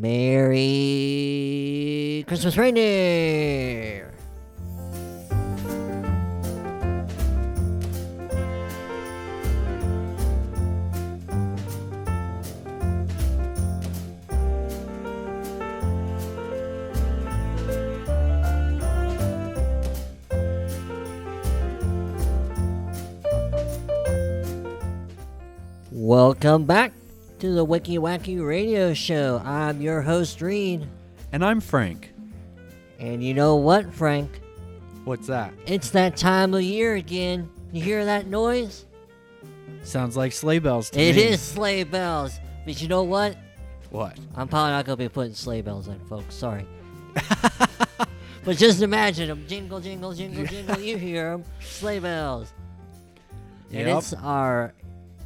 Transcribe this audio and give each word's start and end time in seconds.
Merry 0.00 1.04
Christmas 2.26 2.56
Reindeer! 2.56 4.10
Welcome 25.92 26.64
back 26.64 26.92
to 27.44 27.52
the 27.52 27.62
Wicky 27.62 27.98
Wacky 27.98 28.42
Radio 28.42 28.94
Show. 28.94 29.36
I'm 29.44 29.82
your 29.82 30.00
host, 30.00 30.40
Reid. 30.40 30.88
And 31.30 31.44
I'm 31.44 31.60
Frank. 31.60 32.14
And 32.98 33.22
you 33.22 33.34
know 33.34 33.56
what, 33.56 33.92
Frank? 33.92 34.40
What's 35.04 35.26
that? 35.26 35.52
It's 35.66 35.90
that 35.90 36.16
time 36.16 36.54
of 36.54 36.62
year 36.62 36.94
again. 36.94 37.50
You 37.70 37.82
hear 37.82 38.02
that 38.06 38.28
noise? 38.28 38.86
Sounds 39.82 40.16
like 40.16 40.32
sleigh 40.32 40.58
bells 40.58 40.88
to 40.88 40.98
It 40.98 41.16
me. 41.16 41.22
is 41.24 41.42
sleigh 41.42 41.84
bells. 41.84 42.40
But 42.64 42.80
you 42.80 42.88
know 42.88 43.02
what? 43.02 43.36
What? 43.90 44.18
I'm 44.34 44.48
probably 44.48 44.70
not 44.70 44.86
going 44.86 44.96
to 44.96 45.04
be 45.04 45.10
putting 45.10 45.34
sleigh 45.34 45.60
bells 45.60 45.86
in, 45.88 46.00
folks. 46.06 46.34
Sorry. 46.34 46.64
but 48.42 48.56
just 48.56 48.80
imagine 48.80 49.28
them 49.28 49.44
jingle, 49.46 49.80
jingle, 49.80 50.14
jingle, 50.14 50.46
jingle. 50.46 50.80
You 50.80 50.96
hear 50.96 51.32
them. 51.32 51.44
Sleigh 51.60 51.98
bells. 51.98 52.54
And 53.70 53.86
Yep. 53.86 53.98
it's 53.98 54.14
our 54.14 54.72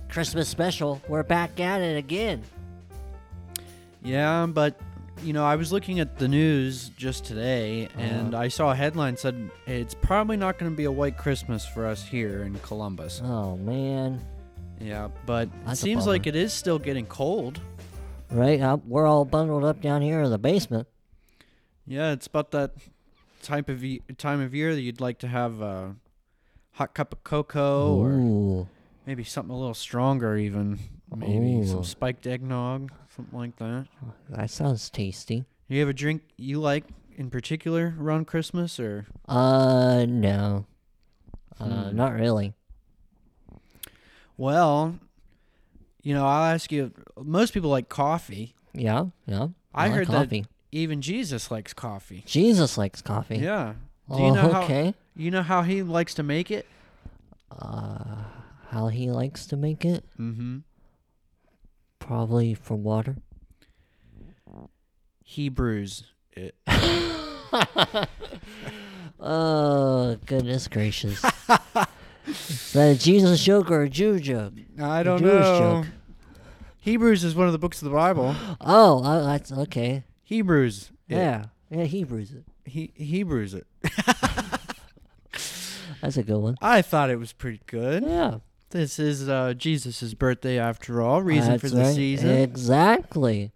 Christmas 0.08 0.48
special. 0.48 1.00
We're 1.08 1.22
back 1.22 1.60
at 1.60 1.80
it 1.82 1.96
again. 1.96 2.42
Yeah, 4.02 4.46
but 4.46 4.78
you 5.22 5.32
know, 5.32 5.44
I 5.44 5.56
was 5.56 5.72
looking 5.72 5.98
at 5.98 6.18
the 6.18 6.28
news 6.28 6.90
just 6.90 7.24
today 7.24 7.88
and 7.98 8.34
Uh-huh. 8.34 8.44
I 8.44 8.48
saw 8.48 8.70
a 8.70 8.74
headline 8.74 9.16
said 9.16 9.50
it's 9.66 9.94
probably 9.94 10.36
not 10.36 10.58
going 10.58 10.70
to 10.70 10.76
be 10.76 10.84
a 10.84 10.92
white 10.92 11.18
Christmas 11.18 11.66
for 11.66 11.86
us 11.86 12.04
here 12.06 12.44
in 12.44 12.54
Columbus. 12.60 13.20
Oh, 13.24 13.56
man. 13.56 14.20
Yeah, 14.80 15.08
but 15.26 15.48
That's 15.66 15.80
it 15.80 15.82
seems 15.82 16.06
like 16.06 16.28
it 16.28 16.36
is 16.36 16.52
still 16.52 16.78
getting 16.78 17.04
cold. 17.06 17.60
Right? 18.30 18.60
Uh, 18.60 18.76
we're 18.86 19.06
all 19.06 19.24
bundled 19.24 19.64
up 19.64 19.80
down 19.80 20.02
here 20.02 20.20
in 20.22 20.30
the 20.30 20.38
basement. 20.38 20.86
Yeah, 21.84 22.12
it's 22.12 22.28
about 22.28 22.52
that 22.52 22.72
type 23.42 23.68
of 23.68 23.82
ye- 23.82 24.02
time 24.18 24.40
of 24.40 24.54
year 24.54 24.72
that 24.74 24.80
you'd 24.82 25.00
like 25.00 25.18
to 25.20 25.26
have 25.28 25.60
a 25.60 25.96
hot 26.74 26.94
cup 26.94 27.12
of 27.12 27.24
cocoa 27.24 27.96
or 27.96 28.10
Ooh. 28.12 28.68
Maybe 29.08 29.24
something 29.24 29.54
a 29.54 29.58
little 29.58 29.72
stronger 29.74 30.36
even. 30.36 30.78
Maybe 31.16 31.54
Ooh. 31.60 31.66
some 31.66 31.82
spiked 31.84 32.26
eggnog, 32.26 32.92
something 33.16 33.38
like 33.38 33.56
that. 33.56 33.86
That 34.28 34.50
sounds 34.50 34.90
tasty. 34.90 35.46
Do 35.68 35.74
you 35.74 35.80
have 35.80 35.88
a 35.88 35.94
drink 35.94 36.20
you 36.36 36.60
like 36.60 36.84
in 37.16 37.30
particular 37.30 37.94
around 37.98 38.26
Christmas, 38.26 38.78
or 38.78 39.06
Uh, 39.26 40.04
no. 40.06 40.66
Uh, 41.58 41.88
Hmm. 41.88 41.96
not 41.96 42.12
really. 42.12 42.52
well, 44.36 44.98
you 46.02 46.14
know, 46.14 46.26
I'll 46.26 46.52
ask 46.54 46.70
you. 46.70 46.92
Most 47.20 47.52
people 47.54 47.70
like 47.70 47.88
coffee. 47.88 48.54
Yeah, 48.74 49.06
yeah. 49.26 49.48
I 49.74 49.86
like 49.88 49.96
heard 49.96 50.06
coffee. 50.08 50.42
that 50.42 50.48
even 50.70 51.00
Jesus 51.02 51.50
likes 51.50 51.72
coffee. 51.72 52.22
Jesus 52.26 52.76
likes 52.78 53.00
coffee. 53.02 53.38
Yeah. 53.38 53.74
Do 54.10 54.14
Oh, 54.14 54.26
you 54.26 54.32
know 54.34 54.52
how 54.52 54.62
okay. 54.62 54.94
you 55.16 55.30
know 55.30 55.42
how 55.42 55.62
he 55.62 55.82
likes 55.82 56.14
to 56.14 56.22
make 56.22 56.50
it? 56.50 56.66
Uh, 57.50 58.24
how 58.70 58.88
he 58.88 59.10
likes 59.10 59.46
to 59.46 59.56
make 59.56 59.84
it? 59.84 60.04
Mm-hmm. 60.18 60.58
Probably 61.98 62.54
from 62.54 62.82
water. 62.82 63.16
He 65.24 65.48
brews 65.48 66.04
it. 66.32 66.54
Oh, 69.20 70.16
goodness 70.26 70.68
gracious. 70.68 71.24
Is 72.26 72.72
that 72.72 72.94
a 72.94 72.98
Jesus 72.98 73.42
joke 73.42 73.70
or 73.70 73.82
a 73.82 73.88
Jew 73.88 74.20
joke? 74.20 74.52
I 74.80 75.02
don't 75.02 75.18
Jewish 75.18 75.32
know. 75.32 75.82
joke. 75.82 75.86
Hebrews 76.78 77.24
is 77.24 77.34
one 77.34 77.46
of 77.46 77.52
the 77.52 77.58
books 77.58 77.82
of 77.82 77.88
the 77.88 77.94
Bible. 77.94 78.36
Oh, 78.60 79.02
uh, 79.02 79.24
that's 79.24 79.50
okay. 79.50 80.04
Hebrews. 80.22 80.92
it. 81.08 81.16
Yeah, 81.16 81.46
yeah, 81.70 81.84
Hebrews 81.84 82.32
it. 82.32 82.44
He 82.64 82.92
Hebrews 82.94 83.54
it. 83.54 83.66
That's 86.00 86.16
a 86.16 86.22
good 86.22 86.38
one. 86.38 86.54
I 86.62 86.80
thought 86.80 87.10
it 87.10 87.18
was 87.18 87.32
pretty 87.32 87.60
good. 87.66 88.04
Yeah. 88.04 88.38
This 88.70 88.98
is 88.98 89.28
uh 89.28 89.54
Jesus' 89.54 90.14
birthday 90.14 90.58
after 90.58 91.00
all. 91.00 91.22
Reason 91.22 91.52
that's 91.52 91.62
for 91.62 91.68
the 91.70 91.82
right. 91.82 91.94
season. 91.94 92.30
Exactly. 92.30 93.52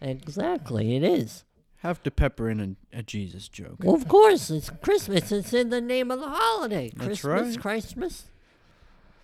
Exactly, 0.00 0.96
it 0.96 1.02
is. 1.02 1.44
Have 1.78 2.02
to 2.02 2.10
pepper 2.10 2.50
in 2.50 2.76
a, 2.92 2.98
a 2.98 3.02
Jesus 3.02 3.48
joke. 3.48 3.76
Well, 3.80 3.94
of 3.94 4.08
course, 4.08 4.50
it's 4.50 4.68
Christmas. 4.68 5.30
It's 5.30 5.52
in 5.52 5.70
the 5.70 5.80
name 5.80 6.10
of 6.10 6.18
the 6.18 6.28
holiday. 6.28 6.90
That's 6.94 7.20
Christmas, 7.20 7.56
right. 7.56 7.60
Christmas. 7.62 8.24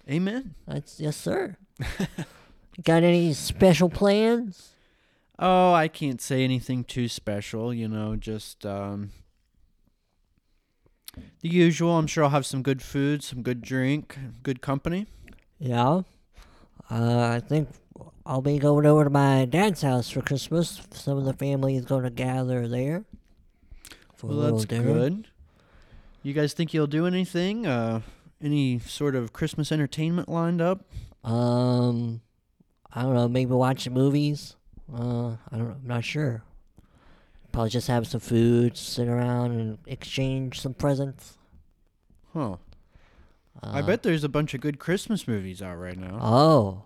Amen. 0.08 0.54
That's 0.66 1.00
yes, 1.00 1.16
sir. 1.16 1.56
Got 2.84 3.02
any 3.02 3.32
special 3.32 3.88
plans? 3.88 4.70
Oh, 5.38 5.72
I 5.72 5.88
can't 5.88 6.20
say 6.20 6.44
anything 6.44 6.84
too 6.84 7.08
special, 7.08 7.74
you 7.74 7.88
know, 7.88 8.14
just 8.14 8.64
um 8.64 9.10
the 11.40 11.48
usual. 11.48 11.98
I'm 11.98 12.06
sure 12.06 12.24
I'll 12.24 12.30
have 12.30 12.46
some 12.46 12.62
good 12.62 12.82
food, 12.82 13.24
some 13.24 13.42
good 13.42 13.62
drink, 13.62 14.16
good 14.44 14.60
company. 14.60 15.06
Yeah. 15.58 16.02
Uh, 16.90 17.28
I 17.28 17.40
think 17.40 17.68
I'll 18.26 18.42
be 18.42 18.58
going 18.58 18.86
over 18.86 19.04
to 19.04 19.10
my 19.10 19.44
dad's 19.44 19.82
house 19.82 20.10
for 20.10 20.20
Christmas. 20.20 20.80
Some 20.92 21.18
of 21.18 21.24
the 21.24 21.32
family 21.32 21.76
is 21.76 21.84
going 21.84 22.04
to 22.04 22.10
gather 22.10 22.66
there. 22.68 23.04
For 24.14 24.26
a 24.26 24.30
Well, 24.30 24.38
little 24.38 24.58
that's 24.58 24.68
dinner. 24.68 24.92
good. 24.92 25.28
You 26.22 26.32
guys 26.32 26.52
think 26.54 26.72
you'll 26.72 26.86
do 26.86 27.06
anything? 27.06 27.66
Uh 27.66 28.00
any 28.42 28.78
sort 28.78 29.14
of 29.14 29.32
Christmas 29.32 29.72
entertainment 29.72 30.28
lined 30.28 30.60
up? 30.60 30.84
Um, 31.22 32.20
I 32.92 33.02
don't 33.02 33.14
know. 33.14 33.26
Maybe 33.28 33.52
watch 33.52 33.88
movies. 33.88 34.56
Uh, 34.92 35.36
I 35.50 35.56
don't. 35.56 35.70
I'm 35.70 35.86
not 35.86 36.04
sure. 36.04 36.42
Probably 37.52 37.70
just 37.70 37.86
have 37.88 38.06
some 38.06 38.20
food, 38.20 38.76
sit 38.76 39.08
around, 39.08 39.52
and 39.52 39.78
exchange 39.86 40.60
some 40.60 40.74
presents. 40.74 41.38
Huh. 42.34 42.56
I 43.62 43.80
Uh, 43.80 43.82
bet 43.86 44.02
there's 44.02 44.24
a 44.24 44.28
bunch 44.28 44.54
of 44.54 44.60
good 44.60 44.78
Christmas 44.78 45.26
movies 45.28 45.62
out 45.62 45.76
right 45.76 45.96
now. 45.98 46.18
Oh, 46.20 46.82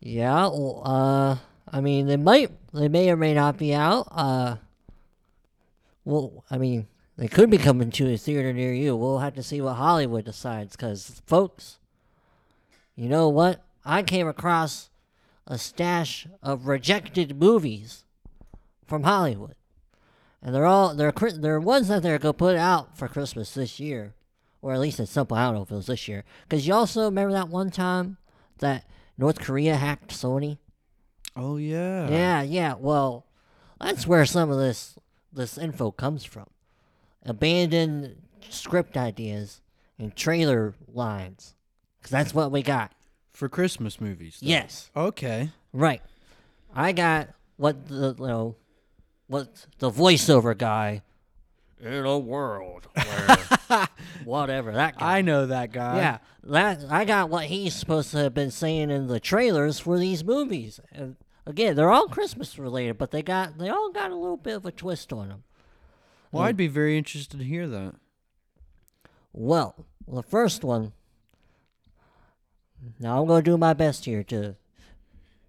yeah. 0.00 0.46
Well, 0.48 0.82
uh, 0.84 1.36
I 1.70 1.80
mean, 1.80 2.06
they 2.06 2.16
might, 2.16 2.50
they 2.72 2.88
may 2.88 3.10
or 3.10 3.16
may 3.16 3.34
not 3.34 3.56
be 3.58 3.74
out. 3.74 4.08
Uh, 4.10 4.56
well, 6.04 6.44
I 6.50 6.58
mean, 6.58 6.86
they 7.16 7.28
could 7.28 7.50
be 7.50 7.58
coming 7.58 7.90
to 7.92 8.12
a 8.12 8.16
theater 8.16 8.52
near 8.52 8.72
you. 8.72 8.96
We'll 8.96 9.18
have 9.18 9.34
to 9.34 9.42
see 9.42 9.60
what 9.60 9.74
Hollywood 9.74 10.24
decides, 10.24 10.76
because, 10.76 11.20
folks, 11.26 11.78
you 12.96 13.08
know 13.08 13.28
what? 13.28 13.62
I 13.84 14.02
came 14.02 14.26
across 14.28 14.90
a 15.46 15.58
stash 15.58 16.26
of 16.42 16.66
rejected 16.66 17.38
movies 17.40 18.04
from 18.86 19.02
Hollywood, 19.04 19.54
and 20.42 20.54
they're 20.54 20.66
all 20.66 20.94
they're 20.94 21.12
they're 21.12 21.60
ones 21.60 21.88
that 21.88 22.02
they're 22.02 22.18
gonna 22.18 22.32
put 22.32 22.56
out 22.56 22.96
for 22.96 23.08
Christmas 23.08 23.54
this 23.54 23.78
year, 23.80 24.14
or 24.62 24.72
at 24.72 24.80
least 24.80 25.00
at 25.00 25.08
some 25.08 25.26
point. 25.26 25.40
I 25.40 25.44
don't 25.46 25.54
know 25.54 25.62
if 25.62 25.70
it 25.70 25.74
was 25.74 25.86
this 25.86 26.08
year, 26.08 26.24
because 26.48 26.66
you 26.66 26.74
also 26.74 27.04
remember 27.04 27.32
that 27.32 27.48
one 27.48 27.70
time 27.70 28.16
that 28.58 28.84
North 29.16 29.40
Korea 29.40 29.76
hacked 29.76 30.10
Sony. 30.10 30.58
oh 31.36 31.56
yeah. 31.56 32.08
Yeah, 32.08 32.42
yeah. 32.42 32.74
Well, 32.78 33.26
that's 33.80 34.06
where 34.06 34.26
some 34.26 34.50
of 34.50 34.58
this 34.58 34.96
this 35.32 35.58
info 35.58 35.90
comes 35.90 36.24
from. 36.24 36.46
Abandoned 37.24 38.16
script 38.48 38.96
ideas 38.96 39.60
and 39.98 40.14
trailer 40.16 40.74
lines, 40.86 41.54
because 41.98 42.10
that's 42.10 42.32
what 42.34 42.50
we 42.50 42.62
got. 42.62 42.92
For 43.32 43.48
Christmas 43.48 44.00
movies. 44.00 44.38
though. 44.40 44.48
Yes, 44.48 44.90
Okay. 44.96 45.50
right. 45.72 46.02
I 46.74 46.92
got 46.92 47.28
what 47.56 47.86
the 47.88 48.14
you 48.18 48.26
know 48.26 48.56
what 49.26 49.66
the 49.78 49.90
voiceover 49.90 50.56
guy 50.56 51.02
in 51.80 52.04
a 52.04 52.18
world 52.18 52.88
where 52.94 53.57
whatever 54.24 54.72
that 54.72 54.98
guy. 54.98 55.18
I 55.18 55.22
know 55.22 55.46
that 55.46 55.72
guy. 55.72 55.96
Yeah, 55.96 56.18
that 56.44 56.84
I 56.90 57.04
got 57.04 57.30
what 57.30 57.44
he's 57.46 57.74
supposed 57.74 58.10
to 58.12 58.18
have 58.18 58.34
been 58.34 58.50
saying 58.50 58.90
in 58.90 59.06
the 59.06 59.20
trailers 59.20 59.78
for 59.78 59.98
these 59.98 60.24
movies. 60.24 60.80
And 60.92 61.16
again, 61.46 61.76
they're 61.76 61.90
all 61.90 62.08
Christmas 62.08 62.58
related, 62.58 62.98
but 62.98 63.10
they 63.10 63.22
got 63.22 63.58
they 63.58 63.68
all 63.68 63.90
got 63.90 64.10
a 64.10 64.16
little 64.16 64.36
bit 64.36 64.56
of 64.56 64.66
a 64.66 64.72
twist 64.72 65.12
on 65.12 65.28
them. 65.28 65.44
Well, 66.30 66.42
I'd 66.42 66.56
be 66.56 66.66
very 66.68 66.98
interested 66.98 67.38
to 67.38 67.44
hear 67.44 67.66
that. 67.68 67.94
Well, 69.32 69.86
the 70.06 70.22
first 70.22 70.64
one. 70.64 70.92
Now 73.00 73.20
I'm 73.20 73.26
going 73.26 73.42
to 73.42 73.50
do 73.50 73.58
my 73.58 73.72
best 73.72 74.04
here 74.04 74.22
to 74.24 74.54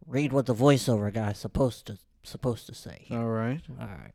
read 0.07 0.33
what 0.33 0.47
the 0.47 0.55
voiceover 0.55 1.13
guy's 1.13 1.37
supposed 1.37 1.85
to 1.87 1.97
supposed 2.23 2.65
to 2.67 2.73
say. 2.73 3.03
here. 3.03 3.19
All 3.19 3.27
right. 3.27 3.61
All 3.79 3.87
right. 3.87 4.13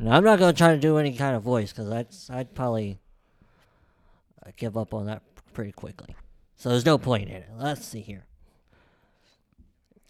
I'm 0.00 0.24
not 0.24 0.38
going 0.38 0.52
to 0.52 0.58
try 0.58 0.74
to 0.74 0.80
do 0.80 0.98
any 0.98 1.14
kind 1.16 1.36
of 1.36 1.42
voice 1.42 1.72
because 1.72 1.88
that's 1.88 2.28
I'd 2.28 2.54
probably 2.54 2.98
uh, 4.44 4.50
give 4.56 4.76
up 4.76 4.92
on 4.92 5.06
that 5.06 5.22
pretty 5.52 5.72
quickly. 5.72 6.16
So 6.56 6.68
there's 6.68 6.86
no 6.86 6.98
point 6.98 7.28
in 7.28 7.36
it. 7.36 7.48
Let's 7.56 7.86
see 7.86 8.00
here. 8.00 8.26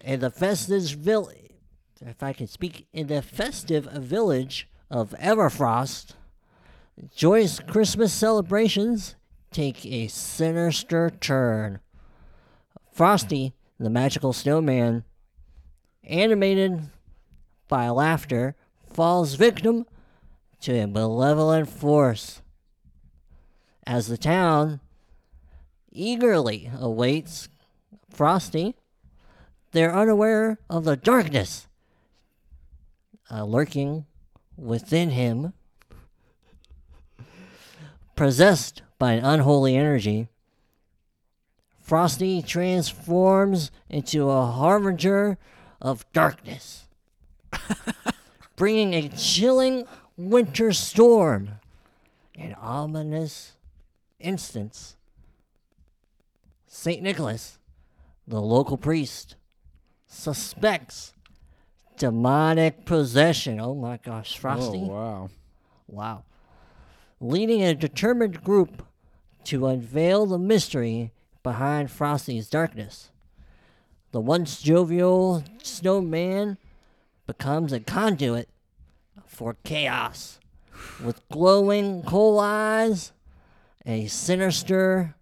In 0.00 0.20
the 0.20 0.30
Festus 0.30 0.90
Vill- 0.90 1.30
if 2.00 2.22
I 2.22 2.32
can 2.32 2.46
speak, 2.46 2.86
in 2.92 3.06
the 3.06 3.22
festive 3.22 3.84
village 3.84 4.68
of 4.90 5.14
Everfrost, 5.20 6.14
joyous 7.14 7.60
Christmas 7.60 8.12
celebrations 8.12 9.16
take 9.50 9.86
a 9.86 10.08
sinister 10.08 11.10
turn. 11.10 11.80
Frosty, 12.92 13.54
the 13.78 13.90
magical 13.90 14.32
snowman, 14.32 15.04
animated 16.04 16.82
by 17.68 17.88
laughter, 17.88 18.54
falls 18.94 19.34
victim 19.34 19.86
to 20.60 20.74
a 20.78 20.86
malevolent 20.86 21.68
force. 21.68 22.40
As 23.86 24.06
the 24.08 24.16
town 24.16 24.80
eagerly 25.92 26.70
awaits 26.78 27.48
Frosty, 28.08 28.74
they're 29.72 29.94
unaware 29.94 30.58
of 30.70 30.84
the 30.84 30.96
darkness 30.96 31.66
uh, 33.30 33.44
lurking 33.44 34.06
within 34.56 35.10
him. 35.10 35.52
Possessed 38.16 38.82
by 38.98 39.12
an 39.12 39.24
unholy 39.24 39.76
energy, 39.76 40.28
Frosty 41.80 42.40
transforms 42.40 43.70
into 43.90 44.30
a 44.30 44.46
harbinger 44.46 45.36
of 45.82 46.10
darkness, 46.12 46.86
bringing 48.56 48.94
a 48.94 49.08
chilling 49.08 49.86
winter 50.16 50.72
storm. 50.72 51.50
An 52.36 52.54
ominous 52.60 53.52
instance. 54.18 54.96
St. 56.66 57.02
Nicholas, 57.02 57.58
the 58.26 58.40
local 58.40 58.76
priest, 58.76 59.36
suspects 60.06 61.12
demonic 61.96 62.84
possession. 62.84 63.60
Oh 63.60 63.74
my 63.74 63.98
gosh, 63.98 64.34
oh, 64.36 64.40
Frosty. 64.40 64.78
Oh, 64.78 64.86
wow. 64.86 65.30
Wow. 65.86 66.24
Leading 67.20 67.62
a 67.62 67.74
determined 67.74 68.42
group 68.42 68.82
to 69.44 69.66
unveil 69.66 70.26
the 70.26 70.38
mystery 70.38 71.12
behind 71.42 71.90
Frosty's 71.90 72.48
darkness. 72.48 73.10
The 74.10 74.20
once 74.20 74.60
jovial 74.60 75.44
snowman 75.62 76.58
becomes 77.26 77.72
a 77.72 77.80
conduit 77.80 78.48
for 79.26 79.56
chaos 79.64 80.38
with 81.02 81.26
glowing 81.28 82.02
coal 82.02 82.38
eyes, 82.38 83.12
a 83.86 84.06
sinister 84.06 85.14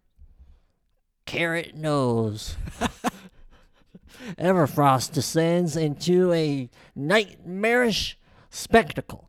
carrot 1.26 1.74
nose. 1.74 2.56
Everfrost 4.38 5.12
descends 5.12 5.76
into 5.76 6.32
a 6.32 6.70
nightmarish 6.94 8.18
spectacle 8.50 9.28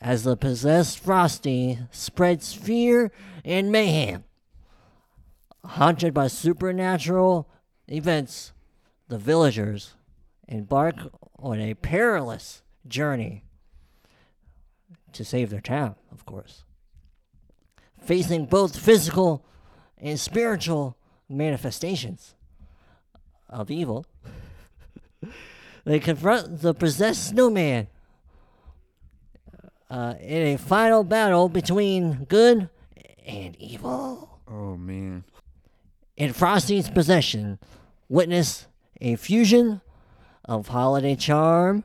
as 0.00 0.24
the 0.24 0.36
possessed 0.36 0.98
Frosty 0.98 1.78
spreads 1.90 2.52
fear 2.52 3.10
and 3.44 3.70
mayhem. 3.72 4.24
Haunted 5.64 6.12
by 6.12 6.26
supernatural 6.26 7.48
events, 7.88 8.52
the 9.08 9.18
villagers 9.18 9.94
embark 10.48 10.96
on 11.38 11.60
a 11.60 11.74
perilous 11.74 12.62
journey 12.86 13.44
to 15.12 15.24
save 15.24 15.50
their 15.50 15.60
town, 15.60 15.94
of 16.10 16.24
course. 16.24 16.64
Facing 18.00 18.46
both 18.46 18.78
physical 18.78 19.44
and 19.98 20.18
spiritual 20.18 20.96
manifestations 21.28 22.34
of 23.48 23.70
evil, 23.70 24.06
they 25.84 26.00
confront 26.00 26.60
the 26.62 26.74
possessed 26.74 27.28
snowman 27.28 27.86
uh, 29.90 30.14
in 30.20 30.54
a 30.54 30.56
final 30.56 31.04
battle 31.04 31.48
between 31.48 32.24
good 32.24 32.70
and 33.26 33.54
evil. 33.56 34.40
Oh, 34.48 34.76
man. 34.76 35.24
In 36.16 36.32
Frosty's 36.32 36.88
possession, 36.88 37.58
witness 38.08 38.66
a 39.00 39.16
fusion 39.16 39.81
of 40.44 40.68
holiday 40.68 41.14
charm 41.14 41.84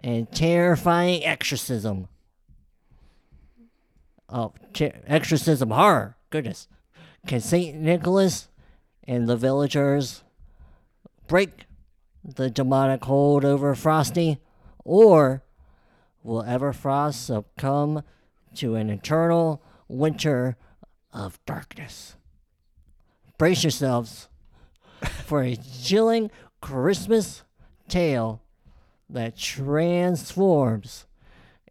and 0.00 0.30
terrifying 0.32 1.24
exorcism. 1.24 2.08
Oh, 4.28 4.52
ter- 4.72 4.92
exorcism 5.06 5.70
horror. 5.70 6.16
Goodness. 6.30 6.68
Can 7.26 7.40
St. 7.40 7.76
Nicholas 7.76 8.48
and 9.06 9.28
the 9.28 9.36
villagers 9.36 10.24
break 11.26 11.66
the 12.22 12.50
demonic 12.50 13.04
hold 13.04 13.44
over 13.44 13.74
Frosty? 13.74 14.38
Or 14.84 15.42
will 16.22 16.42
Everfrost 16.42 17.14
succumb 17.14 18.02
to 18.56 18.74
an 18.74 18.90
eternal 18.90 19.62
winter 19.88 20.56
of 21.12 21.38
darkness? 21.46 22.16
Brace 23.38 23.64
yourselves 23.64 24.28
for 25.24 25.42
a 25.42 25.56
chilling 25.56 26.30
Christmas 26.60 27.42
tale 27.94 28.42
that 29.08 29.36
transforms 29.36 31.06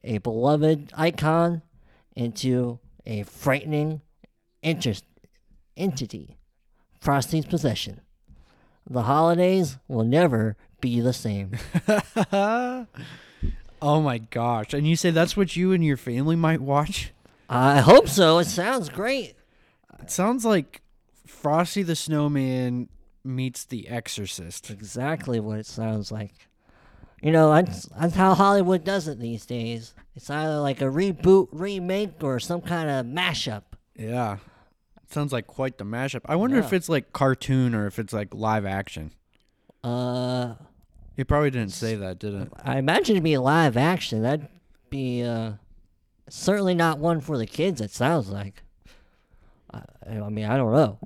a 0.06 0.20
beloved 0.20 0.90
icon 0.96 1.62
into 2.16 2.80
a 3.06 3.24
frightening 3.24 4.00
interest, 4.62 5.04
entity. 5.76 6.38
Frosty's 7.02 7.46
possession. 7.46 8.00
The 8.90 9.02
holidays 9.02 9.78
will 9.90 10.06
never 10.06 10.56
be 10.80 11.02
the 11.02 11.12
same. 11.12 11.58
oh, 12.32 12.88
my 13.82 14.20
gosh. 14.20 14.74
And 14.74 14.88
you 14.88 14.96
say 14.96 15.12
that's 15.12 15.36
what 15.36 15.58
you 15.58 15.74
and 15.74 15.84
your 15.84 15.98
family 15.98 16.38
might 16.38 16.62
watch? 16.62 17.12
I 17.50 17.82
hope 17.82 18.08
so. 18.08 18.38
It 18.38 18.48
sounds 18.48 18.88
great. 18.88 19.36
It 20.02 20.10
sounds 20.10 20.46
like 20.46 20.82
Frosty 21.28 21.84
the 21.84 21.98
Snowman 21.98 22.88
meets 23.24 23.66
The 23.66 23.88
Exorcist. 23.88 24.70
Exactly 24.70 25.40
what 25.40 25.60
it 25.60 25.66
sounds 25.66 26.12
like. 26.12 26.48
You 27.22 27.32
know, 27.32 27.54
that's, 27.54 27.86
that's 27.86 28.16
how 28.16 28.34
Hollywood 28.34 28.84
does 28.84 29.08
it 29.08 29.20
these 29.20 29.46
days. 29.46 29.94
It's 30.16 30.30
either 30.30 30.58
like 30.60 30.82
a 30.82 30.86
reboot, 30.86 31.48
remake, 31.52 32.22
or 32.22 32.40
some 32.40 32.62
kind 32.62 32.90
of 32.90 33.06
mashup. 33.06 33.64
Yeah. 33.96 34.38
Sounds 35.10 35.32
like 35.32 35.48
quite 35.48 35.78
the 35.78 35.86
mashup. 35.86 36.22
I 36.26 36.36
wonder 36.36 36.58
if 36.58 36.74
it's 36.74 36.90
like 36.90 37.14
cartoon 37.14 37.74
or 37.76 37.88
if 37.88 37.98
it's 38.00 38.14
like 38.14 38.34
live 38.34 38.66
action. 38.66 39.12
Uh, 39.84 40.56
It 41.16 41.28
probably 41.28 41.52
didn't 41.52 41.72
say 41.72 41.96
that, 41.96 42.20
did 42.20 42.34
it? 42.34 42.50
I 42.64 42.78
imagine 42.78 43.16
it'd 43.16 43.24
be 43.24 43.38
live 43.38 43.78
action. 43.78 44.24
That'd 44.24 44.48
be 44.90 45.24
uh, 45.24 45.54
certainly 46.30 46.74
not 46.74 46.98
one 47.00 47.22
for 47.22 47.38
the 47.38 47.46
kids. 47.46 47.80
It 47.80 47.92
sounds 47.92 48.30
like. 48.30 48.64
I, 49.74 49.82
I 50.10 50.30
mean, 50.30 50.46
I 50.46 50.58
don't 50.58 50.74
know, 50.74 51.00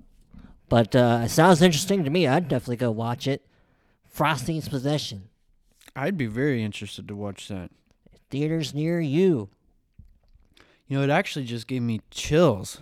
but 0.70 0.96
uh, 0.96 1.22
it 1.26 1.30
sounds 1.30 1.62
interesting 1.62 2.04
to 2.04 2.10
me. 2.10 2.28
I'd 2.28 2.48
definitely 2.48 2.78
go 2.78 2.92
watch 2.92 3.28
it. 3.28 3.46
Frosting's 4.10 4.68
Possession, 4.70 5.30
I'd 5.96 6.18
be 6.18 6.26
very 6.26 6.64
interested 6.64 7.08
to 7.08 7.16
watch 7.16 7.48
that. 7.50 7.70
theaters 8.30 8.74
near 8.74 9.00
you. 9.00 9.50
You 10.88 10.98
know, 10.98 11.04
it 11.04 11.10
actually 11.10 11.46
just 11.46 11.68
gave 11.68 11.82
me 11.82 12.02
chills. 12.12 12.82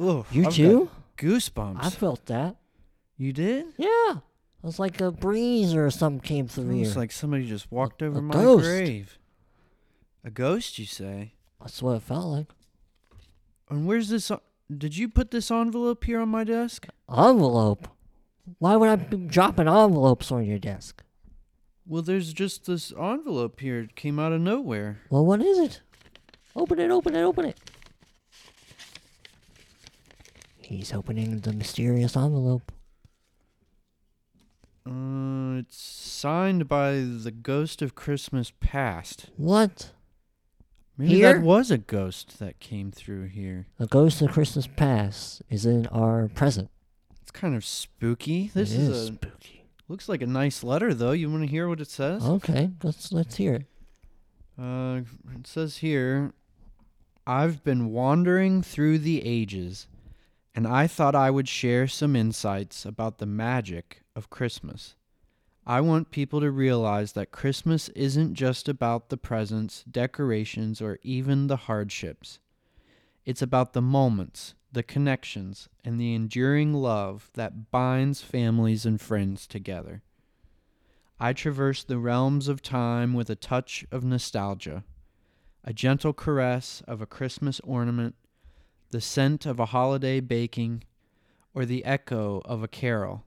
Ooh, 0.00 0.24
You 0.30 0.46
I've 0.46 0.52
too? 0.54 0.90
Goosebumps. 1.18 1.76
I 1.80 1.90
felt 1.90 2.26
that. 2.26 2.56
you 3.16 3.32
did? 3.32 3.66
Yeah, 3.76 4.12
it 4.16 4.62
was 4.62 4.78
like 4.78 5.00
a 5.00 5.10
breeze 5.12 5.74
or 5.74 5.90
something 5.90 6.20
came 6.20 6.48
through 6.48 6.70
here. 6.70 6.86
It's 6.86 6.96
like 6.96 7.12
somebody 7.12 7.46
just 7.46 7.70
walked 7.70 8.02
over 8.02 8.18
a 8.18 8.22
my 8.22 8.32
ghost. 8.34 8.64
grave. 8.64 9.18
A 10.24 10.30
ghost, 10.30 10.78
you 10.78 10.86
say? 10.86 11.34
That's 11.60 11.82
what 11.82 11.96
it 11.96 12.02
felt 12.02 12.26
like. 12.26 12.46
And 13.70 13.86
where's 13.86 14.08
this? 14.08 14.30
Did 14.72 14.96
you 14.96 15.08
put 15.08 15.30
this 15.30 15.50
envelope 15.50 16.04
here 16.04 16.20
on 16.20 16.30
my 16.30 16.44
desk? 16.44 16.86
Envelope. 17.10 17.88
Why 18.58 18.76
would 18.76 18.88
I 18.88 18.96
be 18.96 19.16
dropping 19.16 19.68
envelopes 19.68 20.32
on 20.32 20.44
your 20.44 20.58
desk? 20.58 21.02
Well, 21.86 22.02
there's 22.02 22.32
just 22.32 22.64
this 22.64 22.92
envelope 22.92 23.60
here. 23.60 23.80
It 23.80 23.94
came 23.94 24.18
out 24.18 24.32
of 24.32 24.40
nowhere. 24.40 25.00
Well, 25.10 25.24
what 25.26 25.42
is 25.42 25.58
it? 25.58 25.82
Open 26.56 26.78
it, 26.78 26.90
open 26.90 27.14
it, 27.14 27.22
open 27.22 27.44
it. 27.46 27.58
He's 30.56 30.94
opening 30.94 31.40
the 31.40 31.52
mysterious 31.52 32.16
envelope. 32.16 32.72
Uh, 34.86 35.58
it's 35.58 35.82
signed 35.82 36.68
by 36.68 36.92
the 36.92 37.30
ghost 37.30 37.82
of 37.82 37.94
Christmas 37.94 38.52
past. 38.60 39.30
What? 39.36 39.92
Maybe 40.96 41.14
Here? 41.16 41.34
that 41.34 41.42
was 41.42 41.70
a 41.70 41.78
ghost 41.78 42.38
that 42.38 42.60
came 42.60 42.92
through 42.92 43.26
here. 43.26 43.66
The 43.78 43.86
ghost 43.86 44.22
of 44.22 44.30
Christmas 44.32 44.66
past 44.68 45.42
is 45.50 45.66
in 45.66 45.86
our 45.88 46.28
present. 46.28 46.70
It's 47.22 47.32
kind 47.32 47.56
of 47.56 47.64
spooky. 47.64 48.50
This 48.54 48.72
It 48.72 48.78
is, 48.80 48.88
is 48.88 49.08
a 49.10 49.12
spooky. 49.14 49.64
looks 49.88 50.08
like 50.08 50.22
a 50.22 50.26
nice 50.26 50.62
letter 50.62 50.94
though. 50.94 51.10
You 51.12 51.28
want 51.30 51.42
to 51.42 51.48
hear 51.50 51.68
what 51.68 51.80
it 51.80 51.90
says? 51.90 52.24
Okay, 52.24 52.70
let's 52.82 53.10
let's 53.12 53.36
hear 53.36 53.54
it. 53.54 53.66
Uh, 54.56 55.00
it 55.34 55.46
says 55.48 55.78
here, 55.78 56.32
I've 57.26 57.64
been 57.64 57.90
wandering 57.90 58.62
through 58.62 58.98
the 58.98 59.24
ages, 59.26 59.88
and 60.54 60.64
I 60.64 60.86
thought 60.86 61.16
I 61.16 61.28
would 61.30 61.48
share 61.48 61.88
some 61.88 62.14
insights 62.14 62.84
about 62.84 63.18
the 63.18 63.26
magic 63.26 64.02
of 64.14 64.30
Christmas. 64.30 64.94
I 65.66 65.80
want 65.80 66.10
people 66.10 66.40
to 66.40 66.50
realize 66.50 67.12
that 67.12 67.32
Christmas 67.32 67.88
isn't 67.90 68.34
just 68.34 68.68
about 68.68 69.08
the 69.08 69.16
presents, 69.16 69.82
decorations, 69.90 70.82
or 70.82 70.98
even 71.02 71.46
the 71.46 71.56
hardships. 71.56 72.38
It's 73.24 73.40
about 73.40 73.72
the 73.72 73.80
moments, 73.80 74.54
the 74.70 74.82
connections, 74.82 75.70
and 75.82 75.98
the 75.98 76.14
enduring 76.14 76.74
love 76.74 77.30
that 77.32 77.70
binds 77.70 78.20
families 78.20 78.84
and 78.84 79.00
friends 79.00 79.46
together. 79.46 80.02
I 81.18 81.32
traverse 81.32 81.82
the 81.82 81.96
realms 81.96 82.48
of 82.48 82.60
time 82.60 83.14
with 83.14 83.30
a 83.30 83.36
touch 83.36 83.86
of 83.90 84.04
nostalgia, 84.04 84.84
a 85.64 85.72
gentle 85.72 86.12
caress 86.12 86.82
of 86.86 87.00
a 87.00 87.06
Christmas 87.06 87.60
ornament, 87.60 88.16
the 88.90 89.00
scent 89.00 89.46
of 89.46 89.58
a 89.58 89.66
holiday 89.66 90.20
baking, 90.20 90.84
or 91.54 91.64
the 91.64 91.86
echo 91.86 92.42
of 92.44 92.62
a 92.62 92.68
carol. 92.68 93.24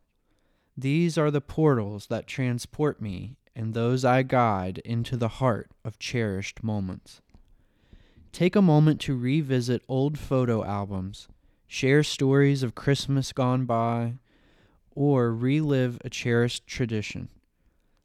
These 0.79 1.17
are 1.17 1.31
the 1.31 1.41
portals 1.41 2.05
that 2.07 2.27
transport 2.27 3.01
me 3.01 3.36
and 3.55 3.74
those 3.74 4.05
I 4.05 4.22
guide 4.22 4.77
into 4.86 5.17
the 5.17 5.27
heart 5.27 5.72
of 5.84 5.98
cherished 5.98 6.63
moments. 6.63 7.19
Take 8.31 8.55
a 8.55 8.62
moment 8.62 9.01
to 9.01 9.17
revisit 9.17 9.81
old 9.88 10.19
photo 10.19 10.63
albums, 10.63 11.27
share 11.65 12.03
stories 12.03 12.62
of 12.62 12.75
Christmas 12.75 13.34
gone 13.34 13.65
by, 13.65 14.19
or 14.91 15.34
relive 15.34 15.98
a 16.05 16.12
cherished 16.12 16.67
tradition. 16.67 17.29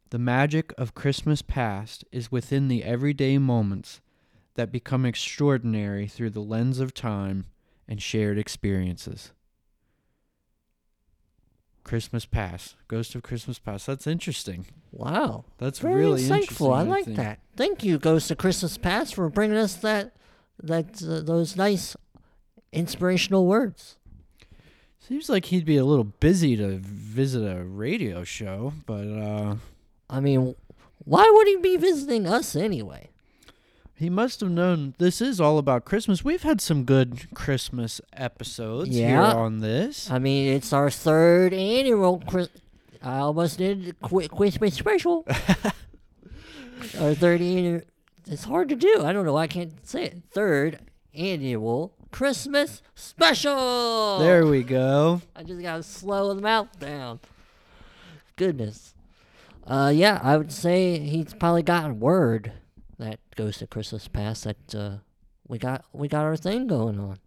The 0.09 0.17
magic 0.17 0.73
of 0.75 0.95
Christmas 0.95 1.43
past 1.43 2.03
is 2.11 2.31
within 2.31 2.69
the 2.69 2.83
everyday 2.83 3.37
moments 3.37 4.01
that 4.55 4.71
become 4.71 5.05
extraordinary 5.05 6.07
through 6.07 6.31
the 6.31 6.41
lens 6.41 6.79
of 6.79 6.95
time 6.95 7.45
and 7.87 8.01
shared 8.01 8.39
experiences. 8.39 9.31
Christmas 11.83 12.25
Past, 12.25 12.75
Ghost 12.87 13.15
of 13.15 13.23
Christmas 13.23 13.59
Past. 13.59 13.85
That's 13.87 14.07
interesting. 14.07 14.65
Wow. 14.91 15.45
That's 15.57 15.79
Very 15.79 15.95
really 15.95 16.23
interesting. 16.23 16.55
insightful. 16.55 16.75
I 16.75 16.83
like 16.83 17.05
think. 17.05 17.17
that. 17.17 17.39
Thank 17.57 17.83
you, 17.83 17.97
Ghost 17.97 18.31
of 18.31 18.37
Christmas 18.37 18.77
Past, 18.77 19.15
for 19.15 19.29
bringing 19.29 19.57
us 19.57 19.75
that 19.75 20.15
that 20.61 21.03
uh, 21.03 21.21
those 21.21 21.55
nice 21.55 21.95
inspirational 22.71 23.45
words. 23.45 23.97
Seems 24.99 25.29
like 25.29 25.45
he'd 25.45 25.65
be 25.65 25.75
a 25.77 25.83
little 25.83 26.05
busy 26.05 26.55
to 26.55 26.77
visit 26.79 27.41
a 27.45 27.63
radio 27.63 28.23
show, 28.23 28.73
but 28.85 29.05
uh, 29.07 29.55
I 30.09 30.19
mean, 30.21 30.55
why 31.03 31.29
would 31.33 31.47
he 31.47 31.57
be 31.57 31.75
visiting 31.75 32.25
us 32.25 32.55
anyway? 32.55 33.09
He 33.95 34.09
must 34.09 34.39
have 34.41 34.49
known 34.49 34.95
this 34.97 35.21
is 35.21 35.39
all 35.39 35.57
about 35.57 35.85
Christmas. 35.85 36.23
We've 36.23 36.43
had 36.43 36.59
some 36.61 36.83
good 36.83 37.33
Christmas 37.33 38.01
episodes 38.13 38.95
here 38.95 39.19
on 39.19 39.59
this. 39.59 40.09
I 40.09 40.19
mean, 40.19 40.51
it's 40.53 40.73
our 40.73 40.89
third 40.89 41.53
annual. 41.53 42.21
Chris- 42.27 42.49
I 43.01 43.19
almost 43.19 43.57
did 43.57 43.95
qu- 44.01 44.27
Christmas 44.29 44.75
special. 44.75 45.25
our 46.99 47.13
third 47.13 47.41
annual. 47.41 47.81
It's 48.27 48.45
hard 48.45 48.69
to 48.69 48.75
do. 48.75 49.03
I 49.03 49.11
don't 49.13 49.25
know. 49.25 49.37
I 49.37 49.47
can't 49.47 49.85
say 49.85 50.05
it. 50.05 50.23
Third 50.31 50.79
annual 51.13 51.93
Christmas 52.11 52.81
special. 52.95 54.19
There 54.19 54.45
we 54.45 54.63
go. 54.63 55.21
I 55.35 55.43
just 55.43 55.61
gotta 55.61 55.83
slow 55.83 56.33
the 56.33 56.41
mouth 56.41 56.79
down. 56.79 57.19
Goodness. 58.35 58.93
Uh, 59.67 59.91
yeah, 59.93 60.19
I 60.23 60.37
would 60.37 60.51
say 60.51 60.99
he's 60.99 61.33
probably 61.33 61.63
gotten 61.63 61.99
word 61.99 62.51
that 63.03 63.19
Ghost 63.35 63.61
of 63.61 63.69
Christmas 63.69 64.07
Past 64.07 64.45
that 64.45 64.75
uh, 64.75 64.91
we 65.47 65.57
got 65.57 65.83
we 65.91 66.07
got 66.07 66.23
our 66.23 66.37
thing 66.37 66.67
going 66.67 66.99
on. 66.99 67.19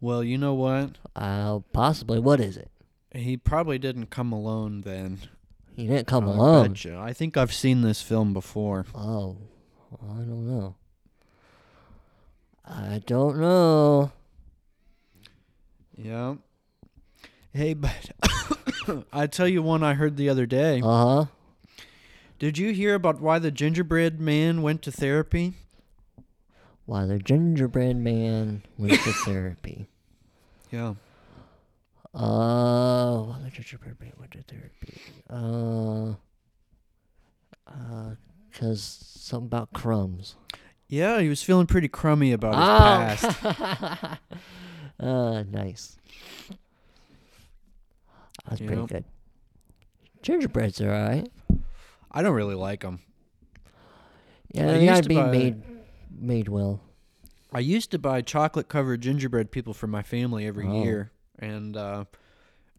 Well, 0.00 0.22
you 0.22 0.36
know 0.36 0.54
what? 0.54 0.98
Uh, 1.14 1.60
possibly. 1.72 2.18
What 2.18 2.40
is 2.40 2.56
it? 2.56 2.70
He 3.14 3.36
probably 3.38 3.78
didn't 3.78 4.10
come 4.10 4.32
alone 4.32 4.82
then. 4.82 5.20
He 5.74 5.86
didn't 5.86 6.06
come 6.06 6.28
I 6.28 6.32
alone. 6.32 6.68
betcha. 6.68 6.98
I 6.98 7.12
think 7.14 7.36
I've 7.36 7.52
seen 7.52 7.80
this 7.80 8.02
film 8.02 8.34
before. 8.34 8.84
Oh, 8.94 9.38
I 10.02 10.16
don't 10.18 10.46
know. 10.46 10.76
I 12.64 13.02
don't 13.06 13.38
know. 13.38 14.12
Yeah. 15.96 16.34
Hey, 17.54 17.72
but 17.72 18.10
I 19.12 19.26
tell 19.28 19.48
you 19.48 19.62
one 19.62 19.82
I 19.82 19.94
heard 19.94 20.18
the 20.18 20.28
other 20.28 20.44
day. 20.44 20.82
Uh 20.84 21.24
huh. 21.24 21.26
Did 22.38 22.58
you 22.58 22.72
hear 22.72 22.94
about 22.94 23.20
why 23.20 23.38
the 23.38 23.50
gingerbread 23.50 24.20
man 24.20 24.60
went 24.60 24.82
to 24.82 24.92
therapy? 24.92 25.54
Why 26.84 27.06
the 27.06 27.18
gingerbread 27.18 27.96
man 27.96 28.62
went 28.78 28.92
to 29.00 29.12
therapy. 29.12 29.88
Yeah. 30.72 30.94
Uh, 32.12 33.22
why 33.22 33.38
the 33.44 33.50
gingerbread 33.50 34.00
man 34.00 34.12
went 34.18 34.32
to 34.32 34.42
therapy. 34.42 35.00
Uh, 35.30 36.14
uh, 37.70 38.14
cause 38.52 38.82
something 38.82 39.46
about 39.46 39.72
crumbs. 39.72 40.34
Yeah, 40.88 41.20
he 41.20 41.28
was 41.28 41.44
feeling 41.44 41.66
pretty 41.68 41.86
crummy 41.86 42.32
about 42.32 42.56
his 43.16 43.20
past. 43.20 43.40
past. 43.40 44.20
uh, 45.00 45.44
nice. 45.44 45.96
That's 48.48 48.60
pretty 48.60 48.86
good. 48.86 49.04
Gingerbread's 50.22 50.80
alright. 50.80 51.28
I 52.16 52.22
don't 52.22 52.34
really 52.34 52.54
like 52.54 52.80
them. 52.80 53.00
Yeah, 54.52 54.68
they 54.72 54.86
used 54.86 54.86
gotta 54.86 55.08
be 55.08 55.22
made 55.22 55.62
made 56.10 56.48
well. 56.48 56.80
I 57.52 57.58
used 57.60 57.90
to 57.90 57.98
buy 57.98 58.22
chocolate 58.22 58.68
covered 58.68 59.02
gingerbread 59.02 59.50
people 59.50 59.74
for 59.74 59.86
my 59.86 60.02
family 60.02 60.46
every 60.46 60.66
Oh. 60.66 60.82
year, 60.82 61.10
and 61.38 61.76
uh, 61.76 62.04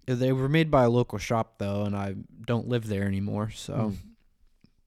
they 0.08 0.32
were 0.32 0.50
made 0.50 0.72
by 0.72 0.86
a 0.86 0.90
local 0.90 1.20
shop 1.20 1.60
though, 1.60 1.84
and 1.84 1.96
I 1.96 2.16
don't 2.46 2.68
live 2.68 2.88
there 2.88 3.04
anymore, 3.04 3.52
so 3.52 3.74
Mm. 3.76 3.98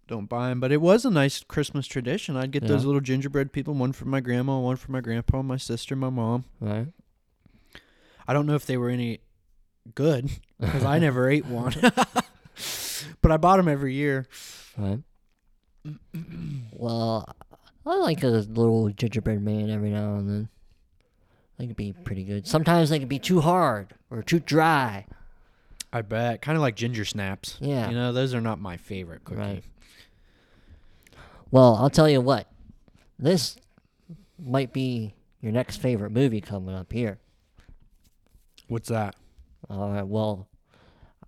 don't 0.08 0.28
buy 0.28 0.48
them. 0.48 0.58
But 0.58 0.72
it 0.72 0.80
was 0.80 1.04
a 1.04 1.10
nice 1.10 1.44
Christmas 1.44 1.86
tradition. 1.86 2.36
I'd 2.36 2.50
get 2.50 2.66
those 2.66 2.84
little 2.84 3.00
gingerbread 3.00 3.52
people, 3.52 3.74
one 3.74 3.92
for 3.92 4.06
my 4.06 4.18
grandma, 4.20 4.58
one 4.58 4.76
for 4.76 4.90
my 4.90 5.00
grandpa, 5.00 5.42
my 5.42 5.56
sister, 5.58 5.94
my 5.94 6.10
mom. 6.10 6.44
Right? 6.60 6.88
I 8.26 8.32
don't 8.32 8.46
know 8.46 8.54
if 8.56 8.66
they 8.66 8.76
were 8.76 8.90
any 8.90 9.20
good 9.94 10.28
because 10.60 10.84
I 10.84 10.98
never 11.06 11.30
ate 11.30 11.46
one, 11.46 11.74
but 13.22 13.32
I 13.32 13.36
bought 13.36 13.56
them 13.56 13.68
every 13.68 13.94
year. 13.94 14.26
Right. 14.76 15.00
well, 16.72 17.26
I 17.86 17.96
like 17.96 18.22
a 18.22 18.28
little 18.28 18.90
gingerbread 18.90 19.42
man 19.42 19.70
every 19.70 19.90
now 19.90 20.16
and 20.16 20.28
then. 20.28 20.48
They 21.58 21.66
can 21.66 21.74
be 21.74 21.92
pretty 21.92 22.24
good. 22.24 22.46
Sometimes 22.46 22.88
they 22.88 22.98
can 22.98 23.08
be 23.08 23.18
too 23.18 23.40
hard 23.40 23.94
or 24.10 24.22
too 24.22 24.40
dry. 24.40 25.04
I 25.92 26.02
bet, 26.02 26.40
kind 26.40 26.56
of 26.56 26.62
like 26.62 26.76
ginger 26.76 27.04
snaps. 27.04 27.58
Yeah. 27.60 27.88
you 27.88 27.94
know, 27.94 28.12
those 28.12 28.32
are 28.32 28.40
not 28.40 28.60
my 28.60 28.76
favorite 28.76 29.24
cookie. 29.24 29.40
Right. 29.40 29.64
Well, 31.50 31.76
I'll 31.76 31.90
tell 31.90 32.08
you 32.08 32.20
what. 32.20 32.46
This 33.18 33.56
might 34.38 34.72
be 34.72 35.14
your 35.42 35.52
next 35.52 35.78
favorite 35.78 36.10
movie 36.12 36.40
coming 36.40 36.74
up 36.74 36.92
here. 36.92 37.18
What's 38.68 38.88
that? 38.88 39.16
All 39.68 39.90
right. 39.90 40.06
Well, 40.06 40.46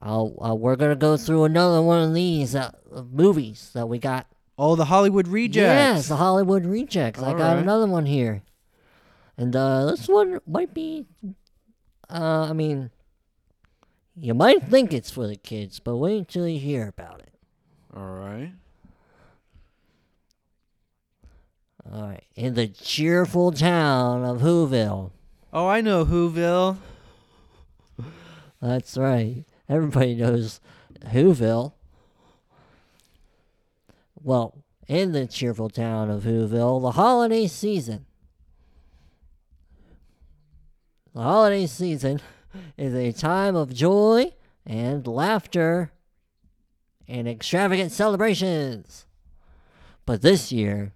I'll, 0.03 0.37
uh, 0.45 0.55
we're 0.55 0.75
gonna 0.75 0.97
go 0.97 1.17
through 1.17 1.45
another 1.45 1.81
one 1.81 2.03
of 2.03 2.13
these 2.13 2.57
uh, 2.57 2.73
movies 3.13 3.71
that 3.73 3.89
we 3.89 3.99
got. 3.99 4.27
Oh, 4.59 4.75
the 4.75 4.87
Hollywood 4.87 5.29
Rejects. 5.29 5.57
Yes, 5.57 6.09
the 6.09 6.17
Hollywood 6.17 6.67
Rejects. 6.67 7.23
I 7.23 7.33
got 7.33 7.55
right. 7.55 7.59
another 7.63 7.87
one 7.87 8.07
here, 8.07 8.43
and 9.37 9.55
uh, 9.55 9.87
this 9.87 10.09
one 10.09 10.41
might 10.45 10.75
be. 10.75 11.07
Uh, 12.11 12.49
I 12.51 12.53
mean, 12.53 12.91
you 14.17 14.35
might 14.35 14.65
think 14.65 14.93
it's 14.93 15.11
for 15.11 15.29
the 15.29 15.37
kids, 15.37 15.79
but 15.79 15.97
wait 15.97 16.19
until 16.19 16.49
you 16.49 16.59
hear 16.59 16.89
about 16.89 17.21
it. 17.21 17.33
All 17.97 18.03
right. 18.03 18.53
All 21.93 22.03
right, 22.03 22.25
in 22.35 22.55
the 22.55 22.69
cheerful 22.69 23.53
town 23.53 24.25
of 24.25 24.41
Whoville. 24.41 25.11
Oh, 25.53 25.67
I 25.69 25.81
know 25.81 26.05
Whoville. 26.05 26.79
That's 28.61 28.97
right. 28.97 29.45
Everybody 29.69 30.15
knows 30.15 30.61
Whoville. 31.01 31.73
Well, 34.21 34.65
in 34.89 35.13
the 35.13 35.27
cheerful 35.27 35.71
town 35.71 36.11
of 36.11 36.25
Whoville, 36.25 36.83
the 36.83 36.93
holiday 36.93 37.47
season. 37.47 38.07
The 41.15 41.23
holiday 41.23 41.67
season 41.67 42.21
is 42.77 42.95
a 42.95 43.13
time 43.13 43.57
of 43.57 43.73
joy 43.73 44.33
and 44.67 45.07
laughter 45.07 45.93
and 47.09 47.29
extravagant 47.29 47.93
celebrations. 47.93 49.07
But 50.05 50.23
this 50.23 50.51
year, 50.51 50.93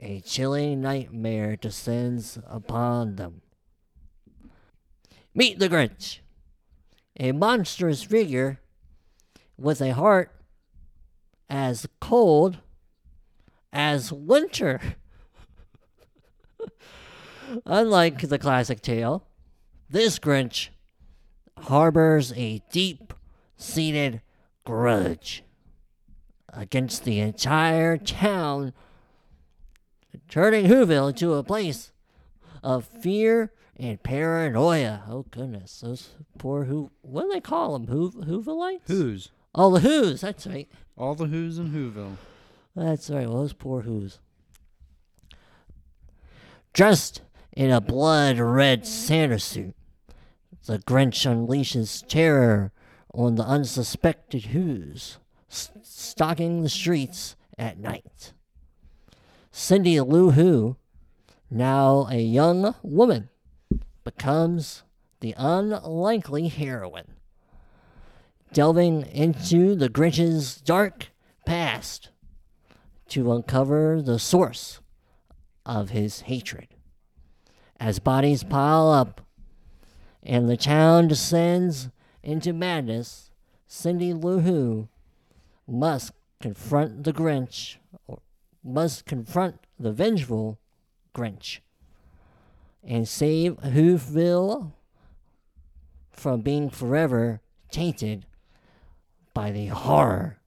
a 0.00 0.20
chilling 0.20 0.80
nightmare 0.80 1.56
descends 1.56 2.38
upon 2.46 3.16
them. 3.16 3.42
Meet 5.34 5.58
the 5.58 5.68
Grinch 5.68 6.21
a 7.18 7.32
monstrous 7.32 8.02
figure 8.02 8.60
with 9.56 9.80
a 9.80 9.92
heart 9.92 10.30
as 11.48 11.86
cold 12.00 12.58
as 13.72 14.12
winter. 14.12 14.80
Unlike 17.66 18.28
the 18.28 18.38
classic 18.38 18.80
tale, 18.80 19.26
this 19.88 20.18
Grinch 20.18 20.68
harbors 21.58 22.32
a 22.34 22.62
deep 22.72 23.12
seated 23.56 24.22
grudge 24.64 25.42
against 26.52 27.04
the 27.04 27.20
entire 27.20 27.96
town, 27.96 28.72
turning 30.28 30.66
Whoville 30.66 31.10
into 31.10 31.34
a 31.34 31.42
place 31.42 31.92
of 32.62 32.84
fear 32.84 33.52
and 33.76 34.02
paranoia. 34.02 35.02
Oh 35.08 35.26
goodness, 35.30 35.80
those 35.80 36.10
poor 36.38 36.64
who 36.64 36.90
what 37.02 37.22
do 37.22 37.32
they 37.32 37.40
call 37.40 37.72
them? 37.72 37.88
Who 37.88 38.10
Whovilites? 38.10 38.82
Who's? 38.86 39.30
All 39.54 39.70
the 39.70 39.80
Who's. 39.80 40.20
That's 40.20 40.46
right. 40.46 40.68
All 40.96 41.14
the 41.14 41.26
Who's 41.26 41.58
in 41.58 41.70
Whoville. 41.70 42.16
That's 42.74 43.10
right. 43.10 43.28
Well, 43.28 43.40
those 43.40 43.52
poor 43.52 43.82
Who's. 43.82 44.18
Dressed 46.72 47.20
in 47.52 47.70
a 47.70 47.80
blood 47.80 48.38
red 48.38 48.86
Santa 48.86 49.38
suit, 49.38 49.74
the 50.66 50.78
Grinch 50.78 51.26
unleashes 51.26 52.06
terror 52.06 52.72
on 53.12 53.34
the 53.34 53.42
unsuspected 53.42 54.46
Who's, 54.46 55.18
stalking 55.48 56.62
the 56.62 56.70
streets 56.70 57.36
at 57.58 57.78
night. 57.78 58.32
Cindy 59.50 60.00
Lou 60.00 60.30
Who, 60.30 60.76
now 61.50 62.06
a 62.10 62.16
young 62.16 62.74
woman, 62.82 63.28
becomes 64.04 64.82
the 65.20 65.34
unlikely 65.36 66.48
heroine, 66.48 67.14
delving 68.52 69.06
into 69.06 69.74
the 69.74 69.88
Grinch's 69.88 70.60
dark 70.60 71.08
past 71.46 72.10
to 73.08 73.32
uncover 73.32 74.02
the 74.02 74.18
source 74.18 74.80
of 75.64 75.90
his 75.90 76.22
hatred. 76.22 76.68
As 77.78 77.98
bodies 77.98 78.44
pile 78.44 78.90
up 78.90 79.20
and 80.22 80.48
the 80.48 80.56
town 80.56 81.08
descends 81.08 81.90
into 82.22 82.52
madness, 82.52 83.30
Cindy 83.66 84.12
Lou 84.12 84.40
Who 84.40 84.88
must 85.66 86.12
confront 86.40 87.04
the 87.04 87.12
Grinch, 87.12 87.76
or 88.06 88.20
must 88.62 89.06
confront 89.06 89.56
the 89.78 89.92
vengeful 89.92 90.58
Grinch, 91.14 91.60
and 92.84 93.08
save 93.08 93.56
Whoville 93.60 94.72
from 96.10 96.40
being 96.40 96.70
forever 96.70 97.40
tainted 97.70 98.26
by 99.34 99.50
the 99.50 99.66
horror 99.66 100.38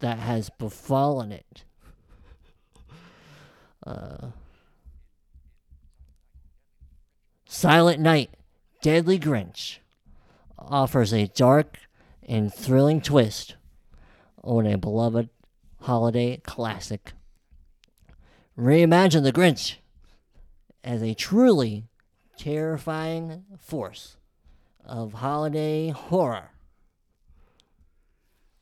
that 0.00 0.18
has 0.18 0.50
befallen 0.50 1.32
it. 1.32 1.64
Uh, 3.86 4.28
Silent 7.46 8.00
Night, 8.00 8.30
Deadly 8.82 9.18
Grinch 9.18 9.78
offers 10.58 11.12
a 11.12 11.28
dark 11.28 11.78
and 12.22 12.52
thrilling 12.52 13.00
twist 13.00 13.56
on 14.42 14.66
a 14.66 14.78
beloved 14.78 15.28
holiday 15.82 16.38
classic. 16.38 17.12
Reimagine 18.58 19.22
the 19.22 19.32
Grinch 19.32 19.76
as 20.84 21.02
a 21.02 21.14
truly 21.14 21.84
terrifying 22.38 23.44
force 23.58 24.16
of 24.84 25.14
holiday 25.14 25.88
horror. 25.88 26.50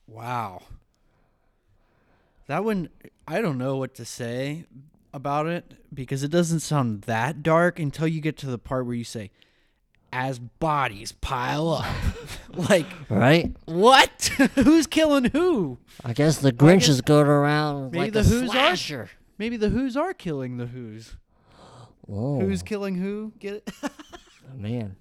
Wow. 0.07 0.63
That 2.47 2.65
one, 2.65 2.89
I 3.27 3.41
don't 3.41 3.59
know 3.59 3.77
what 3.77 3.95
to 3.97 4.05
say 4.05 4.65
about 5.15 5.47
it 5.47 5.75
because 5.93 6.23
it 6.23 6.31
doesn't 6.31 6.61
sound 6.61 7.03
that 7.03 7.43
dark 7.43 7.79
until 7.79 8.07
you 8.07 8.21
get 8.21 8.37
to 8.39 8.47
the 8.47 8.59
part 8.59 8.87
where 8.87 8.95
you 8.95 9.05
say, 9.05 9.31
as 10.13 10.39
bodies 10.39 11.13
pile 11.13 11.71
up. 11.71 11.87
like, 12.69 12.87
Right? 13.09 13.55
what? 13.65 14.31
Who's 14.55 14.87
killing 14.87 15.25
who? 15.27 15.79
I 16.05 16.13
guess 16.13 16.39
the 16.39 16.53
Grinch 16.53 16.89
is 16.89 17.01
going 17.01 17.27
around 17.27 17.93
maybe 17.93 17.99
like 17.99 18.13
the 18.13 18.21
a 18.21 18.25
Who's 18.25 18.43
are- 18.51 18.53
slasher. 18.53 19.11
Maybe 19.39 19.57
the 19.57 19.71
Who's 19.71 19.97
are 19.97 20.13
killing 20.13 20.59
the 20.59 20.67
Who's. 20.67 21.17
Whoa, 22.03 22.41
Who's 22.41 22.63
killing 22.63 22.97
who? 22.97 23.33
Get 23.39 23.55
it? 23.55 23.71
man? 24.57 24.97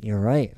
You're 0.00 0.20
right. 0.20 0.54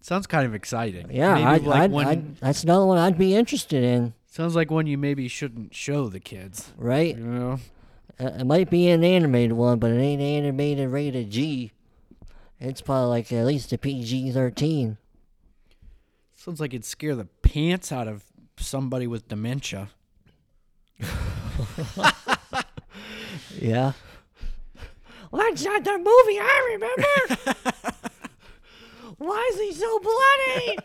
Sounds 0.00 0.26
kind 0.26 0.46
of 0.46 0.54
exciting. 0.54 1.10
Yeah, 1.10 1.34
Maybe 1.34 1.46
I'd, 1.46 1.62
like 1.62 1.80
I'd, 1.82 1.90
one, 1.90 2.06
I'd, 2.06 2.36
that's 2.36 2.64
another 2.64 2.84
one 2.86 2.98
I'd 2.98 3.16
be 3.16 3.34
interested 3.34 3.82
in. 3.82 4.14
sounds 4.26 4.54
like 4.54 4.70
one 4.70 4.86
you 4.86 4.98
maybe 4.98 5.28
shouldn't 5.28 5.74
show 5.74 6.08
the 6.08 6.20
kids. 6.20 6.72
Right? 6.76 7.16
You 7.16 7.24
know? 7.24 7.60
Uh, 8.20 8.26
it 8.38 8.44
might 8.44 8.70
be 8.70 8.90
an 8.90 9.02
animated 9.02 9.52
one, 9.52 9.78
but 9.78 9.90
it 9.90 9.98
ain't 9.98 10.20
animated 10.20 10.90
rated 10.90 11.30
G. 11.30 11.72
It's 12.60 12.80
probably 12.80 13.08
like 13.08 13.32
at 13.32 13.46
least 13.46 13.72
a 13.72 13.78
PG 13.78 14.32
thirteen. 14.32 14.98
Sounds 16.36 16.60
like 16.60 16.72
it'd 16.72 16.84
scare 16.84 17.14
the 17.14 17.24
pants 17.24 17.90
out 17.90 18.06
of 18.06 18.24
somebody 18.58 19.06
with 19.06 19.28
dementia. 19.28 19.88
Yeah. 23.60 23.92
Well, 25.30 25.42
that's 25.42 25.64
not 25.64 25.82
the 25.84 25.98
movie 25.98 26.38
I 26.40 26.70
remember. 26.74 27.56
Why 29.18 29.50
is 29.52 29.60
he 29.60 29.72
so 29.72 29.98
bloody? 30.00 30.78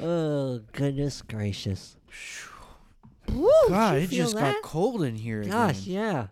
oh 0.00 0.60
goodness 0.72 1.22
gracious! 1.22 1.96
Woo, 3.32 3.50
God, 3.68 3.94
did 3.94 4.02
it 4.04 4.06
feel 4.08 4.24
just 4.24 4.34
that? 4.36 4.54
got 4.54 4.62
cold 4.62 5.02
in 5.02 5.14
here 5.16 5.42
Gosh, 5.44 5.82
again. 5.82 5.94
yeah. 5.94 6.26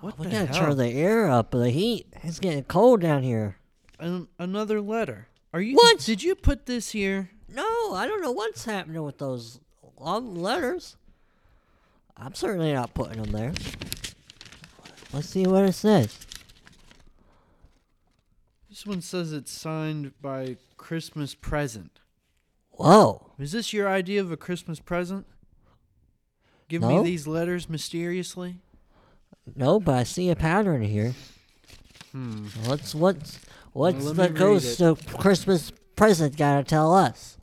What 0.00 0.18
We 0.18 0.26
the 0.26 0.30
gotta 0.32 0.46
hell? 0.52 0.66
turn 0.68 0.76
the 0.78 0.88
air 0.90 1.28
up. 1.30 1.50
The 1.52 1.70
heat. 1.70 2.06
It's 2.22 2.38
getting 2.40 2.64
cold 2.64 3.00
down 3.00 3.22
here. 3.22 3.56
An- 3.98 4.28
another 4.38 4.80
letter. 4.80 5.28
Are 5.52 5.60
you? 5.60 5.74
What? 5.76 6.00
Did 6.00 6.22
you 6.22 6.34
put 6.34 6.66
this 6.66 6.90
here? 6.90 7.30
No, 7.48 7.92
I 7.94 8.06
don't 8.08 8.22
know 8.22 8.32
what's 8.32 8.64
happening 8.64 9.02
with 9.02 9.18
those 9.18 9.60
long 9.98 10.34
letters. 10.34 10.96
I'm 12.16 12.34
certainly 12.34 12.72
not 12.72 12.94
putting 12.94 13.22
them 13.22 13.32
there. 13.32 13.52
Let's 15.12 15.28
see 15.28 15.46
what 15.46 15.64
it 15.64 15.72
says. 15.74 16.18
This 18.68 18.86
one 18.86 19.00
says 19.02 19.32
it's 19.32 19.52
signed 19.52 20.12
by 20.22 20.56
Christmas 20.76 21.34
present. 21.34 22.00
Whoa. 22.70 23.32
Is 23.38 23.52
this 23.52 23.72
your 23.72 23.88
idea 23.88 24.20
of 24.20 24.32
a 24.32 24.36
Christmas 24.36 24.80
present? 24.80 25.26
Give 26.68 26.80
No. 26.80 26.88
me 27.02 27.04
these 27.10 27.26
letters 27.26 27.68
mysteriously. 27.68 28.60
No, 29.54 29.78
but 29.78 29.94
I 29.94 30.02
see 30.04 30.30
a 30.30 30.36
pattern 30.36 30.82
here. 30.82 31.14
Hmm. 32.12 32.46
What's 32.64 32.94
what's 32.94 33.38
what's 33.72 34.04
let 34.04 34.16
the 34.16 34.28
ghost 34.38 34.80
of 34.80 35.06
Christmas 35.18 35.72
present 35.96 36.36
gotta 36.36 36.64
tell 36.64 36.94
us? 36.94 37.36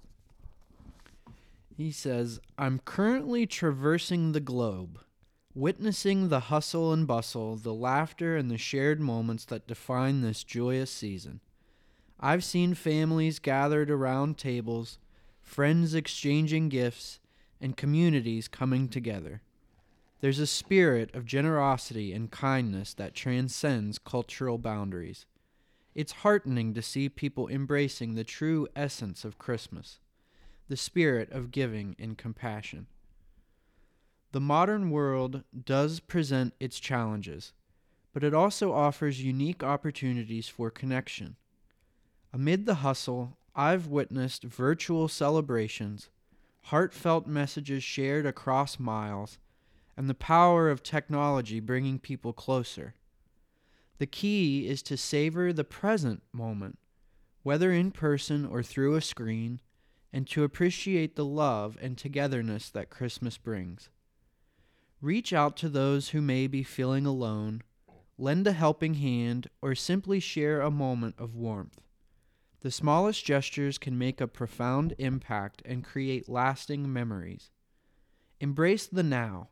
He 1.80 1.94
says, 1.94 2.42
I'm 2.58 2.80
currently 2.80 3.46
traversing 3.46 4.34
the 4.34 4.42
globe, 4.42 5.00
witnessing 5.56 6.28
the 6.28 6.42
hustle 6.42 6.92
and 6.92 7.08
bustle, 7.08 7.56
the 7.56 7.74
laughter, 7.74 8.36
and 8.36 8.52
the 8.52 8.58
shared 8.58 9.00
moments 9.00 9.46
that 9.46 9.66
define 9.66 10.20
this 10.20 10.44
joyous 10.44 10.92
season. 10.92 11.40
I've 12.20 12.44
seen 12.44 12.74
families 12.74 13.40
gathered 13.40 13.90
around 13.90 14.38
tables, 14.38 15.00
friends 15.40 15.96
exchanging 15.96 16.68
gifts, 16.68 17.22
and 17.62 17.78
communities 17.78 18.50
coming 18.50 18.90
together. 18.90 19.42
There's 20.20 20.40
a 20.40 20.48
spirit 20.48 21.16
of 21.16 21.24
generosity 21.24 22.12
and 22.12 22.30
kindness 22.30 22.94
that 22.96 23.16
transcends 23.16 24.00
cultural 24.00 24.58
boundaries. 24.58 25.28
It's 25.96 26.12
heartening 26.12 26.74
to 26.74 26.82
see 26.82 27.08
people 27.08 27.48
embracing 27.48 28.16
the 28.16 28.26
true 28.26 28.68
essence 28.76 29.24
of 29.24 29.40
Christmas 29.40 30.02
the 30.70 30.78
spirit 30.78 31.32
of 31.32 31.52
giving 31.52 31.96
and 32.00 32.18
compassion. 32.18 32.86
The 34.32 34.40
modern 34.40 34.92
world 34.92 35.44
does 35.66 36.00
present 36.00 36.54
its 36.60 36.80
challenges, 36.80 37.54
but 38.14 38.24
it 38.24 38.36
also 38.36 38.72
offers 38.72 39.24
unique 39.24 39.64
opportunities 39.64 40.48
for 40.48 40.70
connection. 40.70 41.36
Amid 42.32 42.68
the 42.68 42.76
hustle, 42.76 43.36
I've 43.56 43.88
witnessed 43.88 44.44
virtual 44.44 45.08
celebrations, 45.08 46.10
heartfelt 46.66 47.26
messages 47.26 47.84
shared 47.84 48.28
across 48.28 48.78
miles, 48.78 49.40
and 49.98 50.08
the 50.08 50.14
power 50.14 50.70
of 50.70 50.84
technology 50.84 51.60
bringing 51.60 51.98
people 51.98 52.32
closer. 52.32 52.94
The 53.98 54.06
key 54.06 54.68
is 54.68 54.84
to 54.84 54.98
savor 54.98 55.52
the 55.52 55.64
present 55.64 56.22
moment, 56.32 56.78
whether 57.42 57.72
in 57.72 57.90
person 57.90 58.46
or 58.46 58.62
through 58.62 58.96
a 58.96 59.02
screen 59.02 59.60
and 60.12 60.28
to 60.28 60.44
appreciate 60.44 61.16
the 61.16 61.26
love 61.26 61.78
and 61.82 61.98
togetherness 61.98 62.70
that 62.70 62.90
Christmas 62.90 63.38
brings. 63.38 63.90
Reach 65.02 65.32
out 65.32 65.56
to 65.58 65.70
those 65.70 66.10
who 66.10 66.22
may 66.22 66.48
be 66.48 66.64
feeling 66.64 67.06
alone, 67.06 67.62
lend 68.18 68.46
a 68.48 68.52
helping 68.52 68.96
hand, 68.96 69.48
or 69.62 69.76
simply 69.76 70.20
share 70.20 70.62
a 70.62 70.72
moment 70.72 71.16
of 71.18 71.36
warmth. 71.36 71.80
The 72.62 72.72
smallest 72.72 73.24
gestures 73.24 73.78
can 73.78 73.98
make 73.98 74.20
a 74.20 74.28
profound 74.28 74.94
impact 74.98 75.62
and 75.64 75.84
create 75.84 76.28
lasting 76.28 76.92
memories. 76.92 77.52
Embrace 78.42 78.88
the 78.88 79.04
now. 79.04 79.50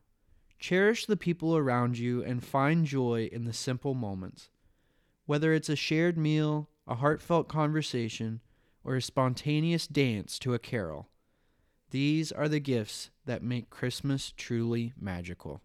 Cherish 0.60 1.06
the 1.06 1.16
people 1.16 1.56
around 1.56 1.98
you 1.98 2.24
and 2.24 2.44
find 2.44 2.86
joy 2.86 3.30
in 3.32 3.46
the 3.46 3.54
simple 3.54 3.94
moments. 3.94 4.50
Whether 5.26 5.54
it's 5.54 5.70
a 5.70 5.76
shared 5.76 6.18
meal, 6.18 6.70
a 6.86 6.96
heartfelt 6.96 7.48
conversation, 7.48 8.42
or 8.88 8.96
a 8.96 9.02
spontaneous 9.02 9.86
dance 9.86 10.40
to 10.40 10.54
a 10.54 10.60
carol, 10.60 11.10
these 11.92 12.32
are 12.32 12.48
the 12.48 12.62
gifts 12.62 13.10
that 13.26 13.44
make 13.44 13.70
Christmas 13.70 14.34
truly 14.38 14.94
magical. 15.00 15.60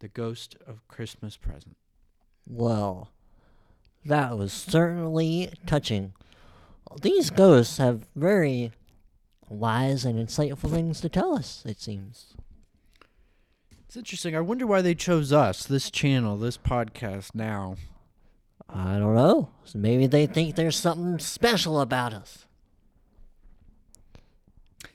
The 0.00 0.08
Ghost 0.08 0.56
of 0.66 0.86
Christmas 0.88 1.36
Present. 1.36 1.76
Well, 2.48 3.12
that 4.04 4.36
was 4.36 4.52
certainly 4.52 5.52
touching. 5.66 6.12
These 7.00 7.30
ghosts 7.30 7.78
have 7.78 8.08
very 8.16 8.72
wise 9.48 10.04
and 10.04 10.18
insightful 10.18 10.70
things 10.70 11.00
to 11.02 11.08
tell 11.08 11.36
us, 11.36 11.62
it 11.64 11.80
seems. 11.80 12.34
It's 13.86 13.96
interesting. 13.96 14.34
I 14.34 14.40
wonder 14.40 14.66
why 14.66 14.82
they 14.82 14.96
chose 14.96 15.32
us, 15.32 15.64
this 15.64 15.92
channel, 15.92 16.36
this 16.36 16.58
podcast 16.58 17.36
now. 17.36 17.76
I 18.72 18.98
don't 18.98 19.14
know. 19.14 19.48
Maybe 19.74 20.06
they 20.06 20.26
think 20.26 20.54
there's 20.54 20.76
something 20.76 21.18
special 21.18 21.80
about 21.80 22.12
us. 22.14 22.46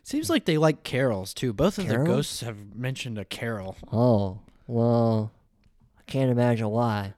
Seems 0.04 0.30
like 0.30 0.46
they 0.46 0.58
like 0.58 0.84
carols 0.84 1.34
too. 1.34 1.52
Both 1.52 1.78
of 1.78 1.88
the 1.88 1.94
Carols? 1.96 2.08
ghosts 2.08 2.42
have 2.42 2.76
mentioned 2.76 3.18
a 3.18 3.26
carol. 3.26 3.76
Oh, 3.92 4.40
well, 4.68 5.32
I 5.98 6.02
can't 6.06 6.30
imagine 6.32 6.70
why. 6.70 7.14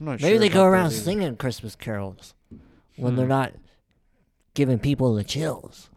I'm 0.00 0.06
not 0.06 0.20
Maybe 0.22 0.32
sure 0.34 0.38
they 0.38 0.48
go 0.48 0.60
about 0.60 0.64
that 0.64 0.66
around 0.72 0.86
either. 0.92 0.96
singing 1.02 1.36
Christmas 1.36 1.76
carols 1.76 2.34
when 2.96 3.16
they're 3.16 3.26
Hmm. 3.26 3.30
not 3.30 3.52
giving 4.54 4.78
people 4.78 5.14
the 5.14 5.24
chills. 5.24 5.90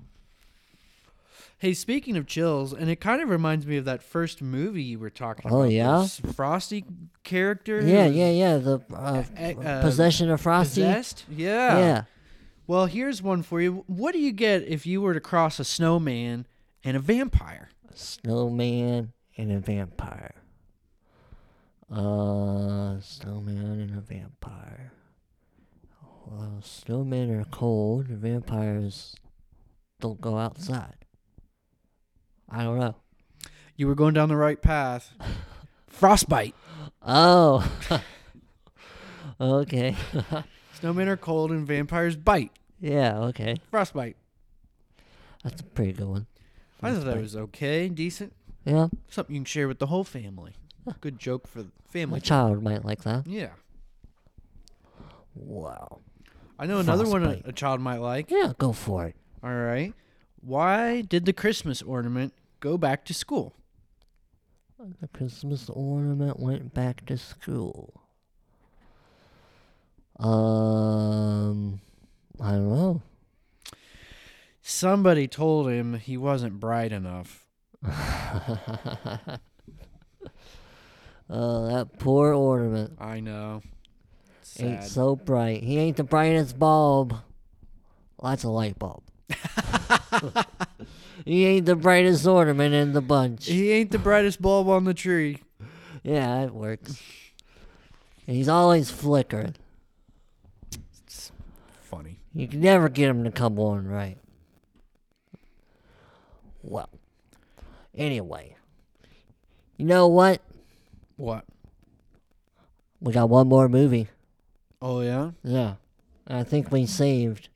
Hey, 1.63 1.73
speaking 1.73 2.17
of 2.17 2.27
chills, 2.27 2.73
and 2.73 2.89
it 2.89 2.97
kind 2.97 3.21
of 3.21 3.29
reminds 3.29 3.65
me 3.65 3.77
of 3.77 3.85
that 3.85 4.03
first 4.03 4.41
movie 4.41 4.83
you 4.83 4.99
were 4.99 5.09
talking 5.09 5.49
Oh, 5.49 5.61
about. 5.61 5.71
yeah? 5.71 5.99
this 6.01 6.19
Frosty 6.35 6.83
character. 7.23 7.79
Yeah, 7.79 8.05
yeah, 8.05 8.31
yeah. 8.31 8.57
The 8.57 8.81
uh, 8.91 9.23
uh, 9.39 9.81
possession 9.81 10.29
of 10.29 10.41
Frosty. 10.41 10.81
Possessed? 10.81 11.23
Yeah. 11.29 11.77
Yeah. 11.77 12.03
Well, 12.67 12.87
here's 12.87 13.21
one 13.21 13.43
for 13.43 13.61
you. 13.61 13.85
What 13.87 14.11
do 14.11 14.19
you 14.19 14.33
get 14.33 14.63
if 14.63 14.85
you 14.85 14.99
were 14.99 15.13
to 15.13 15.21
cross 15.21 15.57
a 15.57 15.63
snowman 15.63 16.47
and 16.83 16.97
a 16.97 16.99
vampire? 16.99 17.69
A 17.89 17.95
snowman 17.95 19.13
and 19.37 19.49
a 19.53 19.59
vampire. 19.59 20.35
Uh, 21.89 22.99
snowman 22.99 23.79
and 23.79 23.97
a 23.97 24.01
vampire. 24.01 24.91
Well, 26.25 26.59
snowmen 26.61 27.39
are 27.39 27.45
cold. 27.45 28.07
Vampires 28.07 29.15
don't 30.01 30.19
go 30.19 30.37
outside. 30.37 31.02
I 32.53 32.63
don't 32.63 32.79
know. 32.79 32.95
You 33.75 33.87
were 33.87 33.95
going 33.95 34.13
down 34.13 34.29
the 34.29 34.35
right 34.37 34.61
path. 34.61 35.11
Frostbite. 35.87 36.53
Oh. 37.01 37.69
okay. 39.41 39.95
Snowmen 40.79 41.07
are 41.07 41.17
cold 41.17 41.51
and 41.51 41.65
vampires 41.65 42.15
bite. 42.15 42.51
yeah. 42.79 43.17
Okay. 43.19 43.55
Frostbite. 43.71 44.15
That's 45.43 45.61
a 45.61 45.63
pretty 45.65 45.93
good 45.93 46.07
one. 46.07 46.27
I 46.81 46.89
thought 46.91 47.05
that 47.05 47.13
Frostbite. 47.13 47.21
was 47.21 47.35
okay, 47.35 47.89
decent. 47.89 48.33
Yeah. 48.65 48.87
Something 49.09 49.35
you 49.35 49.41
can 49.41 49.45
share 49.45 49.67
with 49.67 49.79
the 49.79 49.87
whole 49.87 50.03
family. 50.03 50.53
Good 51.01 51.17
joke 51.17 51.47
for 51.47 51.59
the 51.63 51.69
My 51.69 51.91
family. 51.91 52.21
child 52.21 52.61
might 52.63 52.85
like 52.85 53.03
that. 53.03 53.25
Yeah. 53.25 53.51
Wow. 55.35 55.99
I 56.59 56.65
know 56.65 56.79
another 56.79 57.05
one 57.07 57.23
a, 57.23 57.27
Frostbite. 57.27 57.49
a 57.49 57.53
child 57.53 57.81
might 57.81 57.97
like. 57.99 58.29
Yeah. 58.29 58.53
Go 58.57 58.71
for 58.73 59.05
it. 59.07 59.15
All 59.43 59.53
right. 59.53 59.93
Why 60.41 61.01
did 61.01 61.25
the 61.25 61.33
Christmas 61.33 61.81
ornament 61.81 62.33
go 62.63 62.77
back 62.77 63.03
to 63.03 63.13
school? 63.13 63.53
The 65.01 65.07
Christmas 65.09 65.69
ornament 65.69 66.39
went 66.39 66.73
back 66.73 67.05
to 67.07 67.17
school. 67.17 68.01
Um, 70.17 71.81
I 72.39 72.51
don't 72.51 72.69
know. 72.69 73.01
Somebody 74.61 75.27
told 75.27 75.69
him 75.69 75.95
he 75.95 76.15
wasn't 76.15 76.61
bright 76.61 76.93
enough. 76.93 77.45
Oh, 81.29 81.67
that 81.67 81.97
poor 81.97 82.33
ornament. 82.33 82.97
I 82.99 83.19
know. 83.19 83.61
Ain't 84.59 84.83
so 84.83 85.15
bright. 85.15 85.63
He 85.63 85.79
ain't 85.79 85.97
the 85.97 86.03
brightest 86.03 86.59
bulb. 86.59 87.13
Well, 88.17 88.31
that's 88.31 88.43
a 88.43 88.49
light 88.49 88.77
bulb. 88.77 89.03
he 91.25 91.45
ain't 91.45 91.65
the 91.65 91.75
brightest 91.75 92.25
ornament 92.25 92.73
in 92.73 92.93
the 92.93 93.01
bunch. 93.01 93.45
he 93.47 93.71
ain't 93.71 93.91
the 93.91 93.99
brightest 93.99 94.41
bulb 94.41 94.67
on 94.69 94.83
the 94.83 94.93
tree. 94.93 95.41
Yeah, 96.03 96.43
it 96.43 96.53
works. 96.53 97.01
And 98.27 98.35
he's 98.35 98.49
always 98.49 98.91
flickering. 98.91 99.55
It's 101.05 101.31
Funny. 101.81 102.19
You 102.33 102.47
can 102.47 102.61
never 102.61 102.89
get 102.89 103.09
him 103.09 103.23
to 103.23 103.31
come 103.31 103.59
on 103.59 103.87
right. 103.87 104.17
Well, 106.61 106.89
anyway, 107.95 108.55
you 109.77 109.85
know 109.85 110.07
what? 110.07 110.41
What? 111.17 111.45
We 113.01 113.11
got 113.13 113.29
one 113.29 113.47
more 113.49 113.67
movie. 113.67 114.07
Oh 114.81 115.01
yeah. 115.01 115.31
Yeah, 115.43 115.75
I 116.27 116.43
think 116.43 116.71
we 116.71 116.85
saved 116.85 117.49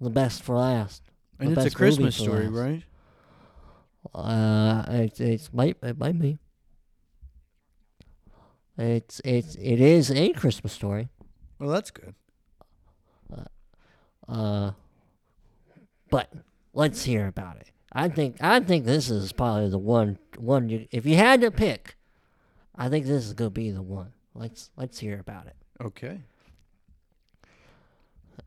the 0.00 0.10
best 0.10 0.42
for 0.42 0.56
last. 0.56 1.03
And 1.38 1.56
it's 1.56 1.66
a 1.66 1.76
Christmas 1.76 2.16
story, 2.16 2.48
right? 2.48 2.82
Uh, 4.14 4.84
it 4.88 5.20
it's 5.20 5.52
might 5.52 5.76
it 5.82 5.98
might 5.98 6.18
be. 6.18 6.38
It's 8.76 9.20
it's 9.24 9.54
it 9.56 9.80
is 9.80 10.10
a 10.10 10.30
Christmas 10.30 10.72
story. 10.72 11.08
Well, 11.58 11.70
that's 11.70 11.90
good. 11.90 12.14
Uh, 14.28 14.72
but 16.10 16.32
let's 16.72 17.04
hear 17.04 17.26
about 17.26 17.56
it. 17.56 17.70
I 17.92 18.08
think 18.08 18.36
I 18.40 18.60
think 18.60 18.84
this 18.84 19.10
is 19.10 19.32
probably 19.32 19.68
the 19.68 19.78
one 19.78 20.18
one 20.38 20.68
you 20.68 20.86
if 20.90 21.06
you 21.06 21.16
had 21.16 21.40
to 21.42 21.50
pick, 21.50 21.96
I 22.74 22.88
think 22.88 23.06
this 23.06 23.26
is 23.26 23.34
gonna 23.34 23.50
be 23.50 23.70
the 23.70 23.82
one. 23.82 24.12
Let's 24.34 24.70
let's 24.76 24.98
hear 24.98 25.20
about 25.20 25.46
it. 25.46 25.56
Okay. 25.80 26.22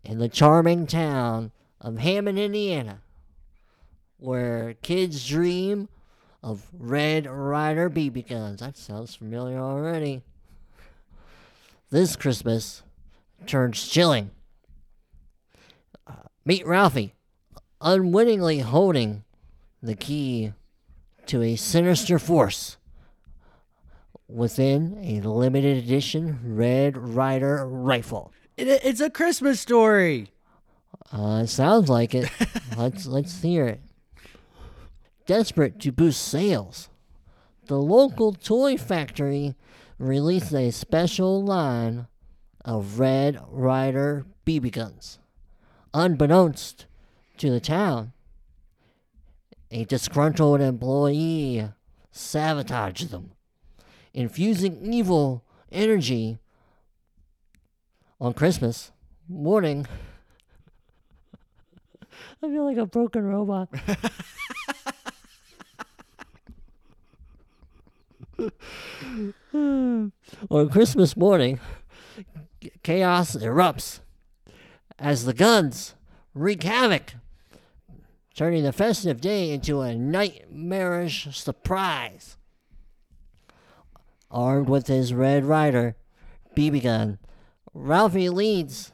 In 0.03 0.19
the 0.19 0.29
charming 0.29 0.87
town 0.87 1.51
of 1.87 1.99
Hammond, 1.99 2.37
Indiana, 2.37 2.99
where 4.17 4.75
kids 4.81 5.25
dream 5.25 5.87
of 6.43 6.67
Red 6.77 7.25
Ryder 7.25 7.89
BB 7.89 8.27
guns. 8.27 8.59
That 8.59 8.75
sounds 8.75 9.15
familiar 9.15 9.57
already. 9.57 10.21
This 11.89 12.17
Christmas 12.17 12.83
turns 13.45 13.87
chilling. 13.87 14.31
Uh, 16.05 16.27
meet 16.43 16.67
Ralphie, 16.67 17.13
unwittingly 17.79 18.59
holding 18.59 19.23
the 19.81 19.95
key 19.95 20.51
to 21.27 21.41
a 21.41 21.55
sinister 21.55 22.19
force 22.19 22.75
within 24.27 24.99
a 25.01 25.25
limited 25.25 25.77
edition 25.77 26.39
Red 26.43 26.97
Ryder 26.97 27.65
rifle. 27.65 28.33
It, 28.57 28.67
it's 28.67 28.99
a 28.99 29.09
Christmas 29.09 29.61
story. 29.61 30.31
Uh, 31.11 31.45
sounds 31.45 31.89
like 31.89 32.13
it. 32.13 32.29
let's 32.77 33.05
let's 33.05 33.41
hear 33.41 33.67
it. 33.67 33.81
Desperate 35.25 35.79
to 35.81 35.91
boost 35.91 36.21
sales, 36.21 36.89
the 37.65 37.77
local 37.77 38.33
toy 38.33 38.77
factory 38.77 39.55
released 39.99 40.53
a 40.53 40.71
special 40.71 41.43
line 41.43 42.07
of 42.63 42.99
Red 42.99 43.39
Ryder 43.49 44.25
BB 44.45 44.71
guns. 44.71 45.19
Unbeknownst 45.93 46.85
to 47.37 47.49
the 47.49 47.59
town, 47.59 48.13
a 49.71 49.85
disgruntled 49.85 50.61
employee 50.61 51.69
sabotaged 52.11 53.09
them, 53.09 53.31
infusing 54.13 54.93
evil 54.93 55.43
energy 55.71 56.37
on 58.19 58.33
Christmas 58.33 58.91
morning. 59.27 59.85
I 62.43 62.47
feel 62.47 62.65
like 62.65 62.77
a 62.77 62.85
broken 62.85 63.23
robot. 63.23 63.69
On 69.53 70.11
Christmas 70.69 71.17
morning, 71.17 71.59
chaos 72.83 73.35
erupts 73.35 74.01
as 74.99 75.25
the 75.25 75.33
guns 75.33 75.95
wreak 76.33 76.63
havoc, 76.63 77.13
turning 78.35 78.63
the 78.63 78.71
festive 78.71 79.21
day 79.21 79.51
into 79.51 79.81
a 79.81 79.95
nightmarish 79.95 81.27
surprise. 81.35 82.37
Armed 84.29 84.69
with 84.69 84.87
his 84.87 85.13
Red 85.13 85.45
Ryder 85.45 85.95
BB 86.55 86.83
gun, 86.83 87.17
Ralphie 87.73 88.29
leads 88.29 88.91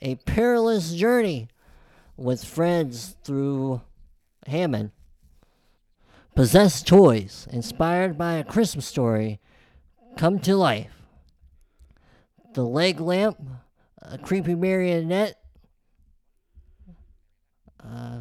a 0.00 0.16
perilous 0.16 0.94
journey 0.94 1.48
with 2.20 2.44
friends 2.44 3.16
through 3.24 3.80
Hammond. 4.46 4.90
Possessed 6.34 6.86
toys 6.86 7.48
inspired 7.50 8.18
by 8.18 8.34
a 8.34 8.44
Christmas 8.44 8.86
story 8.86 9.40
come 10.16 10.38
to 10.40 10.54
life. 10.54 10.92
the 12.54 12.64
leg 12.64 13.00
lamp, 13.00 13.38
a 14.02 14.18
creepy 14.18 14.54
marionette, 14.54 15.38
uh, 17.82 18.20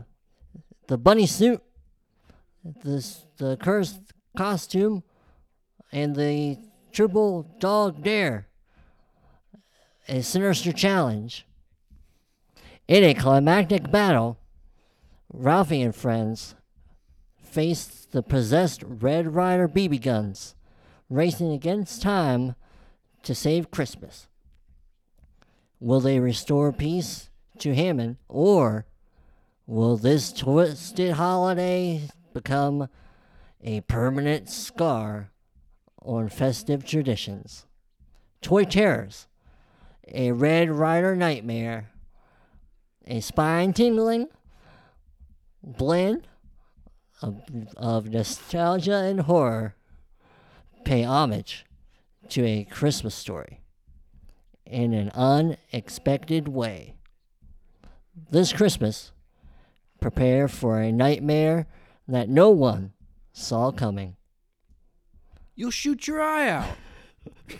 the 0.88 0.98
bunny 0.98 1.26
suit, 1.26 1.62
this 2.84 3.26
the 3.38 3.58
cursed 3.58 4.02
costume, 4.38 5.04
and 5.92 6.16
the 6.16 6.58
triple 6.92 7.44
dog 7.60 8.04
dare. 8.04 8.48
A 10.08 10.22
sinister 10.22 10.72
challenge. 10.72 11.46
In 12.90 13.04
a 13.04 13.14
climactic 13.14 13.92
battle, 13.92 14.40
Ralphie 15.32 15.84
and 15.84 15.96
friends 15.96 16.56
face 17.40 18.08
the 18.10 18.24
possessed 18.24 18.84
Red 18.84 19.36
Ryder 19.36 19.68
BB 19.68 20.02
guns, 20.02 20.56
racing 21.08 21.52
against 21.52 22.02
time 22.02 22.56
to 23.22 23.36
save 23.36 23.70
Christmas. 23.70 24.28
Will 25.80 26.00
they 26.00 26.20
restore 26.20 26.74
peace 26.74 27.30
to 27.60 27.76
Hammond, 27.76 28.18
or 28.28 28.88
will 29.68 29.96
this 29.96 30.34
twisted 30.34 31.12
holiday 31.12 32.10
become 32.34 32.90
a 33.64 33.82
permanent 33.82 34.50
scar 34.50 35.30
on 36.02 36.28
festive 36.28 36.84
traditions? 36.84 37.68
Toy 38.42 38.64
Terrors, 38.64 39.28
a 40.08 40.32
Red 40.32 40.72
Ryder 40.72 41.16
nightmare, 41.16 41.92
a 43.10 43.20
spine 43.20 43.74
tingling 43.74 44.28
blend 45.64 46.28
of, 47.22 47.42
of 47.76 48.10
nostalgia 48.10 48.96
and 48.96 49.22
horror 49.22 49.76
pay 50.86 51.04
homage 51.04 51.66
to 52.30 52.46
a 52.46 52.64
Christmas 52.64 53.16
story 53.16 53.60
in 54.66 54.94
an 54.94 55.10
unexpected 55.16 56.48
way. 56.48 56.96
This 58.30 58.54
Christmas, 58.54 59.12
prepare 60.00 60.48
for 60.48 60.80
a 60.80 60.92
nightmare 60.92 61.68
that 62.08 62.30
no 62.30 62.52
one 62.52 62.94
saw 63.34 63.72
coming. 63.72 64.16
You'll 65.56 65.72
shoot 65.72 66.08
your 66.08 66.22
eye 66.22 66.50
out. 66.50 66.78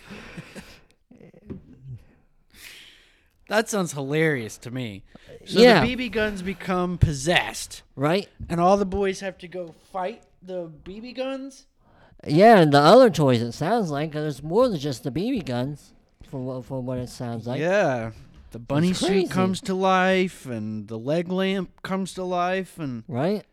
that 3.50 3.68
sounds 3.68 3.94
hilarious 3.94 4.58
to 4.60 4.72
me. 4.72 5.04
So 5.46 5.60
Yeah. 5.62 5.86
the 5.86 5.96
BB 5.96 6.10
guns 6.12 6.42
become 6.42 6.98
possessed, 6.98 7.82
Right? 7.96 8.28
and 8.50 8.60
all 8.60 8.78
the 8.78 8.86
boys 8.86 9.20
have 9.22 9.38
to 9.40 9.48
go 9.48 9.74
fight 9.92 10.24
the 10.42 10.70
BB 10.84 11.14
guns. 11.16 11.66
Yeah, 12.28 12.60
and 12.60 12.74
the 12.74 12.80
other 12.82 13.10
toys, 13.10 13.42
it 13.42 13.54
sounds 13.54 13.90
like, 13.92 14.12
there's 14.12 14.44
more 14.44 14.68
than 14.68 14.78
just 14.80 15.04
the 15.04 15.12
BB 15.12 15.46
guns, 15.46 15.94
from 16.30 16.46
what, 16.46 16.66
from 16.66 16.86
what 16.86 16.98
it 16.98 17.10
sounds 17.10 17.48
like. 17.48 17.60
yeah, 17.62 18.12
the 18.52 18.60
bunny 18.60 18.94
suit 18.94 19.30
comes 19.32 19.62
to 19.62 19.74
life, 19.74 20.46
and 20.46 20.88
the 20.90 21.00
leg 21.00 21.30
lamp 21.32 21.82
comes 21.82 22.14
to 22.16 22.24
life, 22.24 22.78
and 22.78 23.04
Right? 23.08 23.46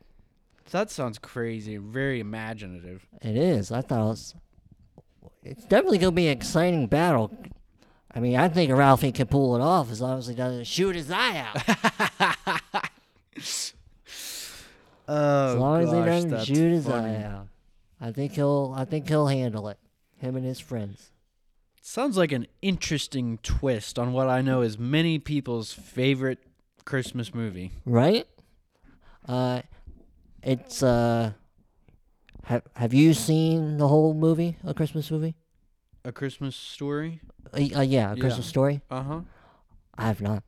that 0.72 0.90
sounds 0.90 1.18
crazy. 1.18 1.77
Very 1.77 2.18
imaginative. 2.18 3.07
It 3.22 3.37
is. 3.37 3.70
I 3.70 3.83
thought 3.83 4.01
it 4.01 4.09
was. 4.09 4.35
It's 5.44 5.64
definitely 5.64 5.99
going 5.99 6.12
to 6.12 6.16
be 6.16 6.27
an 6.27 6.37
exciting 6.37 6.88
battle. 6.88 7.31
I 8.16 8.20
mean, 8.20 8.37
I 8.37 8.48
think 8.48 8.72
Ralphie 8.72 9.12
can 9.12 9.26
pull 9.26 9.57
it 9.57 9.61
off 9.61 9.90
as 9.90 10.00
long 10.00 10.18
as 10.18 10.26
he 10.26 10.35
doesn't 10.35 10.64
shoot 10.66 10.96
his 10.96 11.11
eye 11.11 11.37
out. 11.37 12.90
Oh, 15.09 15.52
as 15.52 15.55
long 15.57 15.83
as 15.83 15.92
he 15.92 15.98
doesn't 16.33 16.44
shoot 16.46 16.72
his 16.72 16.87
funny. 16.87 17.14
eye 17.14 17.22
out. 17.22 17.46
I 18.00 18.11
think 18.11 18.33
he'll. 18.33 18.74
I 18.76 18.85
think 18.85 19.07
he'll 19.09 19.29
handle 19.29 19.68
it. 19.68 19.79
Him 20.16 20.35
and 20.35 20.44
his 20.44 20.59
friends. 20.59 21.12
Sounds 21.81 22.16
like 22.16 22.33
an 22.33 22.48
interesting 22.61 23.38
twist 23.44 24.00
on 24.00 24.12
what 24.12 24.29
I 24.29 24.42
know 24.42 24.62
is 24.62 24.79
many 24.81 25.20
people's 25.20 25.72
favorite 25.72 26.40
Christmas 26.85 27.33
movie. 27.33 27.70
Right? 27.85 28.26
Uh, 29.29 29.62
it's 30.42 30.83
uh. 30.83 31.33
Have 32.44 32.62
Have 32.74 32.92
you 32.92 33.14
seen 33.14 33.79
the 33.79 33.87
whole 33.87 34.12
movie, 34.12 34.57
a 34.64 34.74
Christmas 34.74 35.09
movie? 35.11 35.37
A 36.07 36.12
Christmas 36.12 36.55
Story. 36.55 37.21
Uh, 37.53 37.79
uh, 37.79 37.81
yeah, 37.81 38.12
a. 38.12 38.16
Christmas 38.16 38.47
story. 38.47 38.81
Uh 38.88 39.03
huh. 39.03 39.21
I 39.99 40.07
have 40.07 40.21
not. 40.21 40.45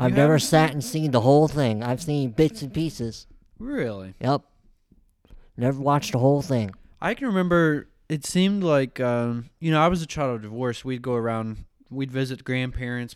I've 0.00 0.12
never 0.14 0.32
haven't 0.32 0.48
sat 0.48 0.72
and 0.72 0.82
seen 0.82 1.12
the 1.12 1.20
whole 1.20 1.46
thing. 1.46 1.82
I've 1.82 2.02
seen 2.02 2.30
bits 2.30 2.62
and 2.62 2.74
pieces. 2.74 3.26
Really? 3.58 4.14
Yep. 4.20 4.42
Never 5.56 5.80
watched 5.80 6.12
the 6.12 6.18
whole 6.18 6.42
thing. 6.42 6.72
I 7.00 7.14
can 7.14 7.28
remember. 7.28 7.88
It 8.08 8.26
seemed 8.26 8.64
like 8.64 8.98
um, 8.98 9.50
you 9.60 9.70
know 9.70 9.80
I 9.80 9.86
was 9.86 10.02
a 10.02 10.06
child 10.06 10.34
of 10.34 10.42
divorce. 10.42 10.84
We'd 10.84 11.02
go 11.02 11.14
around. 11.14 11.66
We'd 11.88 12.10
visit 12.10 12.42
grandparents. 12.42 13.14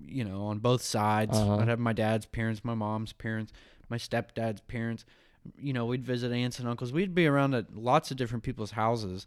You 0.00 0.24
know, 0.24 0.42
on 0.46 0.60
both 0.60 0.80
sides. 0.80 1.36
Uh-huh. 1.36 1.56
I'd 1.56 1.68
have 1.68 1.80
my 1.80 1.92
dad's 1.92 2.24
parents, 2.24 2.64
my 2.64 2.74
mom's 2.74 3.12
parents, 3.12 3.52
my 3.90 3.98
stepdad's 3.98 4.60
parents. 4.62 5.04
You 5.58 5.72
know, 5.74 5.84
we'd 5.84 6.04
visit 6.04 6.32
aunts 6.32 6.60
and 6.60 6.68
uncles. 6.68 6.92
We'd 6.92 7.14
be 7.14 7.26
around 7.26 7.52
at 7.54 7.76
lots 7.76 8.10
of 8.10 8.16
different 8.16 8.44
people's 8.44 8.70
houses, 8.70 9.26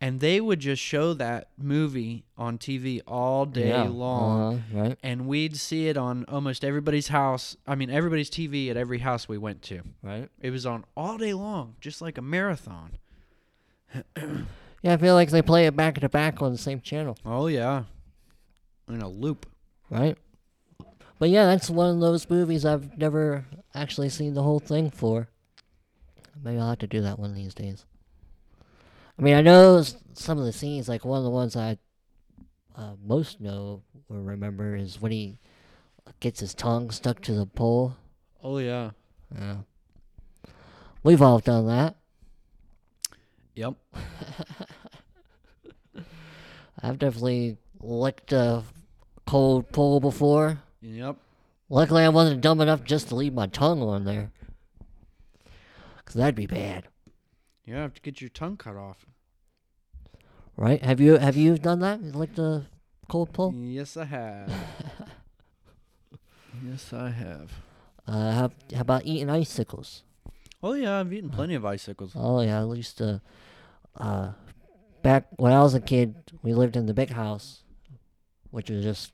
and 0.00 0.20
they 0.20 0.40
would 0.40 0.60
just 0.60 0.82
show 0.82 1.12
that 1.14 1.48
movie 1.58 2.24
on 2.36 2.58
TV 2.58 3.00
all 3.06 3.46
day 3.46 3.68
yeah. 3.68 3.82
long. 3.84 4.54
Uh-huh, 4.54 4.80
right. 4.80 4.98
and 5.02 5.26
we'd 5.26 5.56
see 5.56 5.88
it 5.88 5.96
on 5.96 6.24
almost 6.28 6.64
everybody's 6.64 7.08
house. 7.08 7.56
I 7.66 7.74
mean, 7.74 7.90
everybody's 7.90 8.30
TV 8.30 8.70
at 8.70 8.76
every 8.76 8.98
house 8.98 9.28
we 9.28 9.38
went 9.38 9.62
to. 9.62 9.82
Right. 10.02 10.28
It 10.40 10.50
was 10.50 10.66
on 10.66 10.84
all 10.96 11.18
day 11.18 11.34
long, 11.34 11.76
just 11.80 12.00
like 12.00 12.18
a 12.18 12.22
marathon. 12.22 12.92
Yeah, 14.82 14.92
I 14.92 14.96
feel 14.96 15.14
like 15.14 15.30
they 15.30 15.42
play 15.42 15.66
it 15.66 15.74
back 15.74 15.98
to 16.00 16.08
back 16.08 16.40
on 16.40 16.52
the 16.52 16.58
same 16.58 16.80
channel. 16.80 17.16
Oh 17.24 17.48
yeah, 17.48 17.84
in 18.88 19.00
a 19.00 19.08
loop. 19.08 19.46
Right. 19.90 20.16
But 21.18 21.30
yeah, 21.30 21.46
that's 21.46 21.68
one 21.68 21.90
of 21.90 22.00
those 22.00 22.30
movies 22.30 22.64
I've 22.64 22.96
never 22.96 23.44
actually 23.74 24.08
seen 24.08 24.34
the 24.34 24.42
whole 24.42 24.60
thing 24.60 24.90
for. 24.90 25.28
Maybe 26.42 26.58
I'll 26.58 26.68
have 26.68 26.78
to 26.78 26.86
do 26.86 27.00
that 27.00 27.18
one 27.18 27.30
of 27.30 27.36
these 27.36 27.54
days. 27.54 27.84
I 29.18 29.22
mean, 29.22 29.34
I 29.34 29.40
know 29.40 29.82
some 30.14 30.38
of 30.38 30.44
the 30.44 30.52
scenes, 30.52 30.88
like 30.88 31.04
one 31.04 31.18
of 31.18 31.24
the 31.24 31.30
ones 31.30 31.56
I 31.56 31.78
uh, 32.76 32.94
most 33.04 33.40
know 33.40 33.82
or 34.08 34.20
remember 34.20 34.76
is 34.76 35.00
when 35.00 35.10
he 35.10 35.38
gets 36.20 36.40
his 36.40 36.54
tongue 36.54 36.90
stuck 36.90 37.20
to 37.22 37.34
the 37.34 37.46
pole. 37.46 37.96
Oh 38.42 38.58
yeah. 38.58 38.90
Yeah. 39.34 39.56
We've 41.02 41.22
all 41.22 41.40
done 41.40 41.66
that. 41.66 41.96
Yep. 43.54 43.74
I've 46.82 46.98
definitely 46.98 47.56
licked 47.80 48.32
a 48.32 48.62
cold 49.26 49.72
pole 49.72 49.98
before. 49.98 50.60
Yep. 50.80 51.16
Luckily, 51.68 52.04
I 52.04 52.08
wasn't 52.08 52.40
dumb 52.40 52.60
enough 52.60 52.84
just 52.84 53.08
to 53.08 53.16
leave 53.16 53.34
my 53.34 53.48
tongue 53.48 53.82
on 53.82 54.04
there. 54.04 54.30
Because 55.96 56.14
that'd 56.14 56.36
be 56.36 56.46
bad. 56.46 56.86
You 57.68 57.74
have 57.74 57.92
to 57.92 58.00
get 58.00 58.22
your 58.22 58.30
tongue 58.30 58.56
cut 58.56 58.76
off. 58.76 59.04
Right? 60.56 60.82
Have 60.82 61.00
you 61.00 61.18
have 61.18 61.36
you 61.36 61.58
done 61.58 61.80
that? 61.80 62.02
Like 62.02 62.34
the 62.34 62.64
cold 63.10 63.34
pole? 63.34 63.52
Yes, 63.54 63.94
I 63.94 64.06
have. 64.06 64.50
yes, 66.66 66.94
I 66.94 67.10
have. 67.10 67.52
Uh, 68.06 68.32
how, 68.32 68.50
how 68.74 68.80
about 68.80 69.04
eating 69.04 69.28
icicles? 69.28 70.02
Oh 70.62 70.72
yeah, 70.72 70.98
I've 70.98 71.12
eaten 71.12 71.28
plenty 71.28 71.56
of 71.56 71.66
icicles. 71.66 72.12
Oh, 72.16 72.40
yeah, 72.40 72.58
at 72.58 72.68
least 72.68 72.96
to. 72.98 73.20
Uh, 73.94 74.30
back 75.02 75.26
when 75.36 75.52
I 75.52 75.60
was 75.60 75.74
a 75.74 75.80
kid, 75.80 76.14
we 76.42 76.54
lived 76.54 76.74
in 76.74 76.86
the 76.86 76.94
big 76.94 77.10
house, 77.10 77.64
which 78.50 78.70
was 78.70 78.82
just 78.82 79.12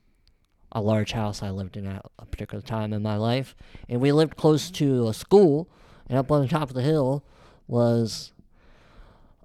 a 0.71 0.79
large 0.79 1.11
house 1.11 1.43
I 1.43 1.49
lived 1.49 1.75
in 1.75 1.87
at 1.87 2.05
a 2.17 2.25
particular 2.25 2.61
time 2.61 2.93
in 2.93 3.01
my 3.01 3.17
life. 3.17 3.53
And 3.89 3.99
we 3.99 4.13
lived 4.13 4.37
close 4.37 4.71
to 4.71 5.09
a 5.09 5.13
school, 5.13 5.67
and 6.07 6.17
up 6.17 6.31
on 6.31 6.41
the 6.41 6.47
top 6.47 6.69
of 6.69 6.73
the 6.73 6.81
hill 6.81 7.25
was 7.67 8.31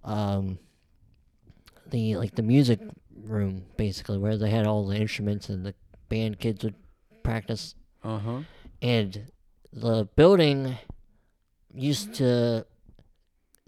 um, 0.04 0.58
the 1.90 2.16
like 2.16 2.34
the 2.34 2.42
music 2.42 2.80
room 3.24 3.64
basically 3.76 4.16
where 4.18 4.36
they 4.36 4.50
had 4.50 4.66
all 4.66 4.86
the 4.86 4.96
instruments 4.96 5.48
and 5.48 5.64
the 5.66 5.74
band 6.08 6.38
kids 6.38 6.64
would 6.64 6.74
practice 7.22 7.74
Uh 8.02 8.18
huh. 8.18 8.40
and 8.80 9.30
the 9.72 10.08
building 10.16 10.76
used 11.74 12.14
to 12.14 12.64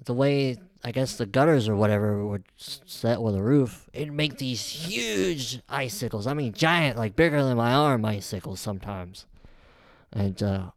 the 0.05 0.15
way 0.15 0.57
I 0.85 0.91
guess 0.91 1.17
the 1.17 1.27
gutters 1.27 1.69
or 1.69 1.77
whatever 1.77 2.41
s- 2.59 2.81
set 2.87 3.23
with 3.23 3.37
a 3.37 3.43
roof, 3.43 3.89
it'd 3.93 4.13
make 4.13 4.39
these 4.39 4.67
huge 4.67 5.61
icicles. 5.69 6.27
I 6.27 6.35
mean, 6.35 6.53
giant, 6.55 6.97
like 6.99 7.15
bigger 7.15 7.41
than 7.45 7.57
my 7.57 7.73
arm 7.73 8.05
icicles 8.05 8.59
sometimes. 8.59 9.27
And 10.13 10.43
uh, 10.43 10.71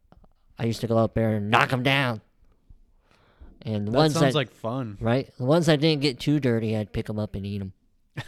I 0.59 0.65
used 0.65 0.81
to 0.81 0.87
go 0.87 0.99
up 0.99 1.15
there 1.15 1.31
and 1.31 1.49
knock 1.49 1.69
them 1.71 1.81
down. 1.81 2.21
And 3.65 3.88
the 3.88 3.91
That 3.91 3.97
ones 3.97 4.13
sounds 4.13 4.34
that 4.34 4.36
like 4.36 4.51
fun. 4.51 4.97
right, 5.01 5.30
the 5.38 5.43
ones 5.45 5.65
that 5.65 5.80
didn't 5.82 6.01
get 6.04 6.19
too 6.19 6.39
dirty, 6.39 6.78
I'd 6.78 6.93
pick 6.93 7.08
them 7.08 7.17
up 7.19 7.34
and 7.36 7.45
eat 7.45 7.58
them. 7.58 7.73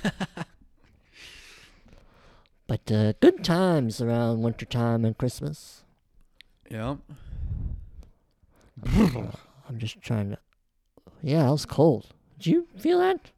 but 2.68 2.92
uh, 2.92 3.14
good 3.22 3.44
times 3.44 4.02
around 4.02 4.42
wintertime 4.42 5.06
and 5.06 5.18
Christmas. 5.18 5.84
Yep. 6.70 6.98
I'm 8.96 9.78
just 9.78 10.02
trying 10.02 10.32
to. 10.32 10.38
Yeah, 11.22 11.48
it 11.48 11.52
was 11.52 11.66
cold. 11.66 12.08
Did 12.38 12.48
you 12.48 12.68
feel 12.78 13.00
that? 13.00 13.32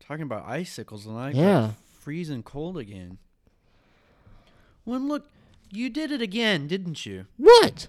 Talking 0.00 0.22
about 0.24 0.46
icicles, 0.46 1.06
and 1.06 1.16
I 1.16 1.30
Yeah. 1.30 1.72
freezing 2.00 2.42
cold 2.42 2.76
again. 2.76 3.18
Well, 4.84 5.00
look, 5.00 5.28
you 5.70 5.88
did 5.88 6.10
it 6.10 6.20
again, 6.20 6.66
didn't 6.66 7.06
you? 7.06 7.26
What? 7.36 7.88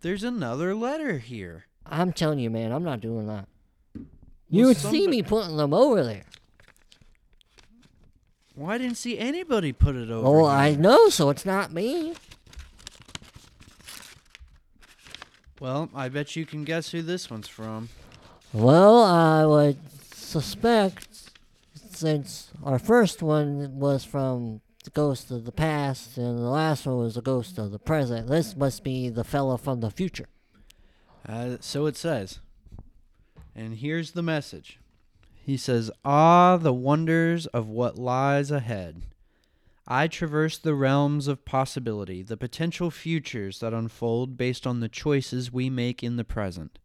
There's 0.00 0.22
another 0.22 0.74
letter 0.74 1.18
here. 1.18 1.66
I'm 1.90 2.12
telling 2.12 2.38
you, 2.38 2.50
man, 2.50 2.72
I'm 2.72 2.84
not 2.84 3.00
doing 3.00 3.26
that. 3.26 3.48
You 4.48 4.66
would 4.66 4.76
see 4.76 5.06
me 5.08 5.22
putting 5.22 5.56
them 5.56 5.74
over 5.74 6.02
there. 6.04 6.24
Well, 8.54 8.70
I 8.70 8.78
didn't 8.78 8.96
see 8.96 9.18
anybody 9.18 9.72
put 9.72 9.96
it 9.96 10.10
over. 10.10 10.26
Oh, 10.26 10.48
here. 10.48 10.56
I 10.56 10.74
know, 10.74 11.08
so 11.08 11.30
it's 11.30 11.44
not 11.44 11.72
me. 11.72 12.14
Well, 15.60 15.90
I 15.94 16.08
bet 16.08 16.36
you 16.36 16.46
can 16.46 16.64
guess 16.64 16.90
who 16.90 17.02
this 17.02 17.30
one's 17.30 17.48
from. 17.48 17.90
Well, 18.52 19.02
I 19.02 19.44
would 19.44 19.78
suspect, 20.14 21.30
since 21.74 22.50
our 22.64 22.78
first 22.78 23.22
one 23.22 23.78
was 23.78 24.04
from 24.04 24.60
the 24.84 24.90
ghost 24.90 25.30
of 25.30 25.44
the 25.44 25.52
past 25.52 26.16
and 26.16 26.38
the 26.38 26.42
last 26.42 26.86
one 26.86 26.98
was 26.98 27.14
the 27.14 27.22
ghost 27.22 27.58
of 27.58 27.70
the 27.70 27.78
present, 27.78 28.28
this 28.28 28.56
must 28.56 28.82
be 28.82 29.08
the 29.08 29.24
fella 29.24 29.58
from 29.58 29.80
the 29.80 29.90
future. 29.90 30.28
Uh, 31.30 31.56
so 31.60 31.86
it 31.86 31.96
says. 31.96 32.40
And 33.54 33.76
here's 33.76 34.12
the 34.12 34.22
message. 34.22 34.80
He 35.44 35.56
says, 35.56 35.90
Ah, 36.04 36.56
the 36.56 36.72
wonders 36.72 37.46
of 37.46 37.68
what 37.68 37.96
lies 37.96 38.50
ahead. 38.50 39.02
I 39.86 40.08
traverse 40.08 40.58
the 40.58 40.74
realms 40.74 41.28
of 41.28 41.44
possibility, 41.44 42.22
the 42.22 42.36
potential 42.36 42.90
futures 42.90 43.60
that 43.60 43.72
unfold 43.72 44.36
based 44.36 44.66
on 44.66 44.80
the 44.80 44.88
choices 44.88 45.52
we 45.52 45.70
make 45.70 46.02
in 46.02 46.16
the 46.16 46.24
present. 46.24 46.78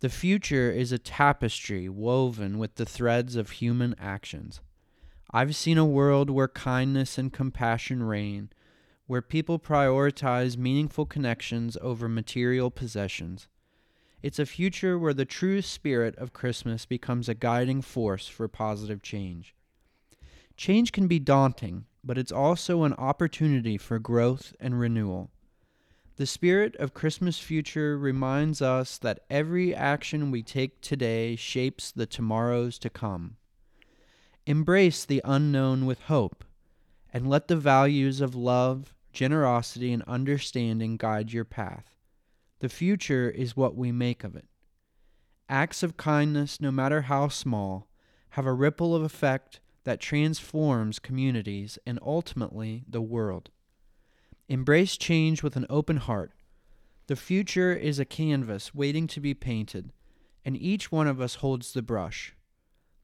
The 0.00 0.10
future 0.10 0.70
is 0.70 0.92
a 0.92 0.98
tapestry 0.98 1.88
woven 1.88 2.58
with 2.58 2.74
the 2.74 2.86
threads 2.86 3.34
of 3.34 3.50
human 3.50 3.94
actions. 3.98 4.60
I've 5.30 5.56
seen 5.56 5.78
a 5.78 5.86
world 5.86 6.28
where 6.28 6.48
kindness 6.48 7.16
and 7.16 7.32
compassion 7.32 8.02
reign, 8.02 8.50
where 9.06 9.22
people 9.22 9.58
prioritize 9.58 10.58
meaningful 10.58 11.06
connections 11.06 11.78
over 11.80 12.08
material 12.08 12.70
possessions. 12.70 13.48
It's 14.24 14.38
a 14.38 14.46
future 14.46 14.98
where 14.98 15.12
the 15.12 15.26
true 15.26 15.60
spirit 15.60 16.16
of 16.16 16.32
Christmas 16.32 16.86
becomes 16.86 17.28
a 17.28 17.34
guiding 17.34 17.82
force 17.82 18.26
for 18.26 18.48
positive 18.48 19.02
change. 19.02 19.54
Change 20.56 20.92
can 20.92 21.06
be 21.06 21.18
daunting, 21.18 21.84
but 22.02 22.16
it's 22.16 22.32
also 22.32 22.84
an 22.84 22.94
opportunity 22.94 23.76
for 23.76 23.98
growth 23.98 24.54
and 24.58 24.80
renewal. 24.80 25.30
The 26.16 26.24
spirit 26.24 26.74
of 26.76 26.94
Christmas 26.94 27.38
future 27.38 27.98
reminds 27.98 28.62
us 28.62 28.96
that 28.96 29.20
every 29.28 29.74
action 29.74 30.30
we 30.30 30.42
take 30.42 30.80
today 30.80 31.36
shapes 31.36 31.92
the 31.92 32.06
tomorrows 32.06 32.78
to 32.78 32.88
come. 32.88 33.36
Embrace 34.46 35.04
the 35.04 35.20
unknown 35.22 35.84
with 35.84 36.00
hope, 36.00 36.46
and 37.12 37.28
let 37.28 37.48
the 37.48 37.56
values 37.56 38.22
of 38.22 38.34
love, 38.34 38.94
generosity, 39.12 39.92
and 39.92 40.02
understanding 40.04 40.96
guide 40.96 41.30
your 41.30 41.44
path. 41.44 41.94
The 42.64 42.70
future 42.70 43.28
is 43.28 43.58
what 43.58 43.76
we 43.76 43.92
make 43.92 44.24
of 44.24 44.34
it. 44.34 44.46
Acts 45.50 45.82
of 45.82 45.98
kindness, 45.98 46.62
no 46.62 46.70
matter 46.70 47.02
how 47.02 47.28
small, 47.28 47.90
have 48.30 48.46
a 48.46 48.54
ripple 48.54 48.96
of 48.96 49.02
effect 49.02 49.60
that 49.82 50.00
transforms 50.00 50.98
communities 50.98 51.78
and 51.86 51.98
ultimately 52.00 52.82
the 52.88 53.02
world. 53.02 53.50
Embrace 54.48 54.96
change 54.96 55.42
with 55.42 55.56
an 55.56 55.66
open 55.68 55.98
heart. 55.98 56.32
The 57.06 57.16
future 57.16 57.74
is 57.74 57.98
a 57.98 58.06
canvas 58.06 58.74
waiting 58.74 59.08
to 59.08 59.20
be 59.20 59.34
painted, 59.34 59.92
and 60.42 60.56
each 60.56 60.90
one 60.90 61.06
of 61.06 61.20
us 61.20 61.34
holds 61.34 61.74
the 61.74 61.82
brush. 61.82 62.34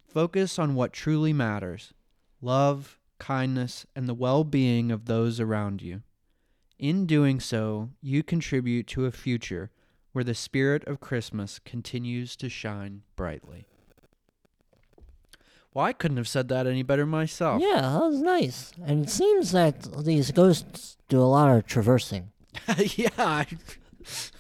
Focus 0.09 0.59
on 0.59 0.75
what 0.75 0.95
truly 0.95 1.35
matters 1.35 1.93
love, 2.41 2.99
kindness, 3.19 3.85
and 3.95 4.09
the 4.09 4.15
well 4.15 4.43
being 4.43 4.91
of 4.91 5.05
those 5.05 5.39
around 5.39 5.83
you. 5.83 6.01
In 6.81 7.05
doing 7.05 7.41
so, 7.41 7.91
you 8.01 8.23
contribute 8.23 8.87
to 8.89 9.05
a 9.05 9.11
future 9.13 9.71
where 10.13 10.25
the 10.25 10.35
spirit 10.35 10.83
of 10.89 10.99
Christmas 10.99 11.59
continues 11.59 12.35
to 12.37 12.49
shine 12.49 13.03
brightly. 13.17 13.67
Well, 15.75 15.85
I 15.85 15.93
couldn't 15.93 16.17
have 16.17 16.27
said 16.27 16.49
that 16.49 16.67
any 16.67 16.83
better 16.83 17.05
myself. 17.05 17.61
Yeah, 17.63 17.83
that 17.83 18.01
was 18.01 18.23
nice. 18.23 18.73
And 18.83 19.05
it 19.05 19.11
seems 19.11 19.53
that 19.53 20.05
these 20.07 20.31
ghosts 20.31 20.97
do 21.11 21.21
a 21.21 21.29
lot 21.29 21.55
of 21.55 21.67
traversing. 21.67 22.31
yeah, 22.97 23.11
I, 23.19 23.47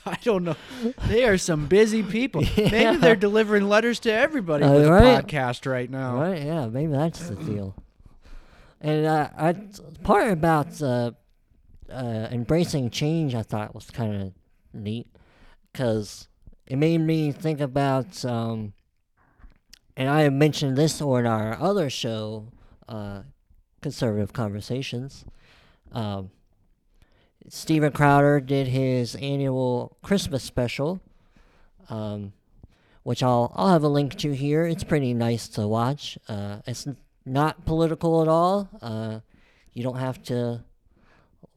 I 0.07 0.16
don't 0.24 0.44
know. 0.44 0.57
They 1.09 1.24
are 1.26 1.37
some 1.37 1.66
busy 1.66 2.03
people. 2.03 2.42
Yeah. 2.57 2.70
Maybe 2.70 2.96
they're 2.96 3.16
delivering 3.16 3.68
letters 3.68 4.00
to 4.00 4.12
everybody 4.12 4.64
Uh, 4.64 4.72
with 4.72 4.88
right. 4.88 5.24
podcast 5.26 5.70
right 5.70 5.90
now. 5.90 6.16
Right? 6.18 6.42
Yeah, 6.42 6.68
maybe 6.68 6.92
that's 6.92 7.29
the 7.29 7.37
deal. 7.37 7.76
And 8.81 9.05
uh, 9.05 9.29
I, 9.37 9.53
part 10.03 10.33
about 10.33 10.81
uh, 10.83 11.11
uh, 11.90 12.29
embracing 12.31 12.90
change, 12.90 13.35
I 13.35 13.42
thought 13.42 13.74
was 13.74 13.90
kind 13.90 14.22
of 14.22 14.33
neat, 14.72 15.07
because 15.72 16.29
it 16.66 16.76
made 16.76 16.98
me 16.98 17.33
think 17.33 17.61
about. 17.61 18.24
Um, 18.24 18.72
and 19.96 20.09
I 20.09 20.29
mentioned 20.29 20.76
this 20.76 21.03
on 21.03 21.26
our 21.26 21.59
other 21.61 21.90
show, 21.90 22.48
uh, 22.88 23.22
Conservative 23.83 24.33
Conversations. 24.33 25.24
Um, 25.92 26.31
Steven 27.48 27.92
Crowder 27.92 28.40
did 28.40 28.68
his 28.68 29.14
annual 29.16 29.96
Christmas 30.03 30.44
special, 30.44 31.00
um, 31.88 32.33
which 33.03 33.22
I'll 33.22 33.53
I'll 33.57 33.72
have 33.72 33.83
a 33.83 33.88
link 33.88 34.16
to 34.18 34.33
here. 34.33 34.64
It's 34.64 34.85
pretty 34.85 35.14
nice 35.14 35.48
to 35.48 35.66
watch. 35.66 36.18
Uh, 36.29 36.59
it's 36.66 36.87
not 37.24 37.64
political 37.64 38.22
at 38.22 38.29
all. 38.29 38.68
Uh, 38.81 39.20
you 39.72 39.83
don't 39.83 39.98
have 39.98 40.22
to 40.24 40.64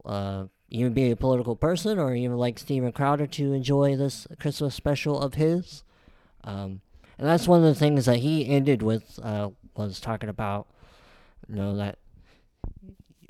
uh, 0.05 0.45
even 0.69 0.93
be 0.93 1.11
a 1.11 1.15
political 1.15 1.55
person 1.55 1.99
or 1.99 2.15
even 2.15 2.37
like 2.37 2.59
Steven 2.59 2.91
Crowder 2.91 3.27
to 3.27 3.53
enjoy 3.53 3.95
this 3.95 4.27
Christmas 4.39 4.73
special 4.75 5.19
of 5.19 5.35
his. 5.35 5.83
Um, 6.43 6.81
and 7.17 7.27
that's 7.27 7.47
one 7.47 7.59
of 7.59 7.65
the 7.65 7.79
things 7.79 8.05
that 8.05 8.17
he 8.17 8.47
ended 8.47 8.81
with 8.81 9.19
uh, 9.21 9.49
was 9.75 9.99
talking 9.99 10.29
about, 10.29 10.67
you 11.47 11.55
know, 11.55 11.75
that 11.75 11.99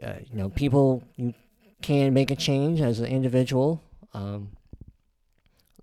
uh, 0.01 0.13
you 0.29 0.37
know 0.37 0.49
people 0.49 1.03
you 1.15 1.33
can 1.81 2.13
make 2.13 2.31
a 2.31 2.35
change 2.35 2.81
as 2.81 2.99
an 2.99 3.05
individual. 3.05 3.83
Um, 4.13 4.49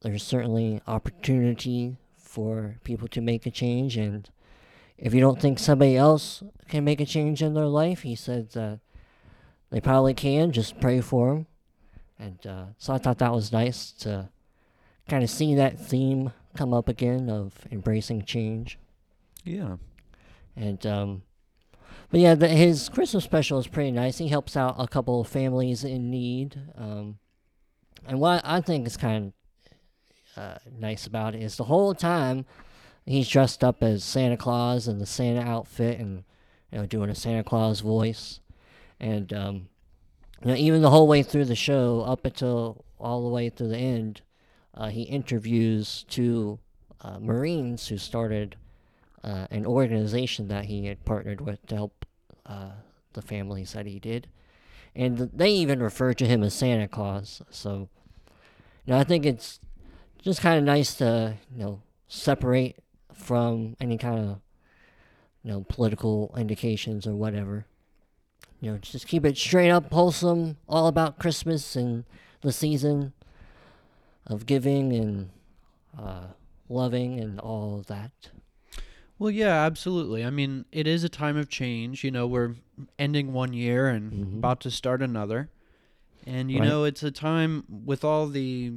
there's 0.03 0.23
certainly 0.23 0.81
opportunity 0.87 1.97
for 2.17 2.77
people 2.85 3.07
to 3.09 3.21
make 3.21 3.45
a 3.45 3.51
change, 3.51 3.97
and 3.97 4.31
if 4.97 5.13
you 5.13 5.21
don't 5.21 5.41
think 5.41 5.59
somebody 5.59 5.97
else 5.97 6.43
can 6.69 6.85
make 6.85 7.01
a 7.01 7.07
change 7.07 7.43
in 7.43 7.55
their 7.55 7.67
life, 7.67 8.03
he 8.03 8.15
said 8.15 8.51
that 8.53 8.81
they 9.71 9.81
probably 9.81 10.15
can. 10.15 10.53
Just 10.53 10.81
pray 10.81 11.01
for 11.01 11.35
them, 11.35 11.47
and 12.19 12.47
uh, 12.47 12.65
so 12.79 12.93
I 12.93 12.99
thought 12.99 13.19
that 13.19 13.33
was 13.33 13.53
nice 13.53 13.93
to 13.93 14.29
kind 15.09 15.25
of 15.25 15.31
see 15.31 15.55
that 15.55 15.79
theme 15.79 16.33
come 16.57 16.73
up 16.73 16.89
again 16.89 17.29
of 17.31 17.67
embracing 17.71 18.25
change. 18.25 18.79
Yeah. 19.45 19.77
And 20.57 20.85
um, 20.87 21.23
but 22.11 22.21
yeah, 22.21 22.35
the, 22.35 22.49
his 22.49 22.89
Christmas 22.89 23.25
special 23.25 23.59
is 23.59 23.67
pretty 23.67 23.93
nice. 23.93 24.19
He 24.19 24.29
helps 24.29 24.57
out 24.57 24.75
a 24.79 24.89
couple 24.89 25.21
of 25.21 25.29
families 25.29 25.85
in 25.85 26.11
need. 26.11 26.61
Um, 26.77 27.19
and 28.07 28.19
what 28.19 28.43
I 28.45 28.61
think 28.61 28.87
is 28.87 28.97
kind 28.97 29.33
of 30.37 30.43
uh, 30.43 30.59
nice 30.79 31.07
about 31.07 31.35
it 31.35 31.43
is 31.43 31.57
the 31.57 31.65
whole 31.65 31.95
time 31.95 32.47
he's 33.07 33.29
dressed 33.29 33.63
up 33.63 33.83
as 33.83 34.05
Santa 34.05 34.37
Claus 34.37 34.89
in 34.89 34.99
the 34.99 35.07
Santa 35.07 35.41
outfit 35.41 35.99
and 35.99 36.25
you 36.73 36.79
know 36.79 36.87
doing 36.87 37.11
a 37.11 37.15
Santa 37.15 37.45
Claus 37.45 37.81
voice, 37.81 38.41
and 39.01 39.33
um, 39.33 39.69
you 40.43 40.49
know 40.49 40.57
even 40.57 40.83
the 40.83 40.91
whole 40.91 41.09
way 41.09 41.23
through 41.23 41.47
the 41.47 41.57
show 41.57 42.03
up 42.03 42.25
until 42.25 42.85
all 42.99 43.23
the 43.23 43.29
way 43.29 43.49
through 43.49 43.69
the 43.69 43.79
end, 43.79 44.21
uh, 44.75 44.89
he 44.89 45.03
interviews 45.03 46.05
two 46.09 46.59
uh, 47.01 47.19
Marines 47.19 47.89
who 47.89 47.97
started 47.97 48.57
uh, 49.25 49.47
an 49.51 49.67
organization 49.67 50.49
that 50.49 50.67
he 50.67 50.87
had 50.87 51.05
partnered 51.05 51.41
with 51.41 51.65
to 51.67 51.75
help 51.75 52.07
uh, 52.47 52.71
the 53.13 53.23
families 53.23 53.73
that 53.73 53.87
he 53.87 53.99
did. 53.99 54.29
And 54.95 55.17
th- 55.17 55.31
they 55.33 55.51
even 55.51 55.83
refer 55.83 56.15
to 56.15 56.27
him 56.27 56.43
as 56.43 56.55
Santa 56.55 56.89
Claus. 56.89 57.43
So, 57.51 57.89
you 58.85 58.93
know, 58.93 58.99
I 58.99 59.05
think 59.05 59.25
it's 59.25 59.61
just 60.23 60.41
kind 60.41 60.59
of 60.59 60.65
nice 60.65 60.95
to, 60.95 61.37
you 61.55 61.63
know, 61.63 61.83
separate 62.09 62.77
from 63.13 63.77
any 63.81 63.99
kind 63.99 64.19
of, 64.19 64.41
you 65.43 65.53
know, 65.53 65.65
political 65.69 66.35
indications 66.37 67.07
or 67.07 67.15
whatever. 67.15 67.67
You 68.61 68.73
know, 68.73 68.79
just 68.79 69.07
keep 69.07 69.25
it 69.25 69.37
straight 69.39 69.71
up, 69.71 69.91
wholesome, 69.93 70.57
all 70.69 70.87
about 70.87 71.19
Christmas 71.19 71.77
and 71.77 72.05
the 72.43 72.53
season 72.53 73.13
of 74.27 74.45
giving 74.47 74.93
and 74.93 75.31
uh, 75.99 76.27
loving 76.69 77.19
and 77.19 77.41
all 77.41 77.83
that. 77.89 78.11
Well, 79.19 79.31
yeah, 79.31 79.65
absolutely. 79.65 80.25
I 80.25 80.31
mean, 80.31 80.65
it 80.73 80.87
is 80.87 81.05
a 81.05 81.09
time 81.09 81.37
of 81.37 81.49
change. 81.49 82.05
You 82.05 82.11
know, 82.11 82.27
we're 82.27 82.55
ending 82.99 83.33
one 83.33 83.53
year 83.53 83.89
and 83.89 84.13
Mhm. 84.13 84.39
about 84.39 84.61
to 84.61 84.71
start 84.71 85.03
another. 85.03 85.51
And, 86.27 86.51
you 86.51 86.61
Right. 86.61 86.67
know, 86.67 86.85
it's 86.85 87.03
a 87.03 87.11
time 87.11 87.65
with 87.69 88.05
all 88.05 88.29
the 88.29 88.75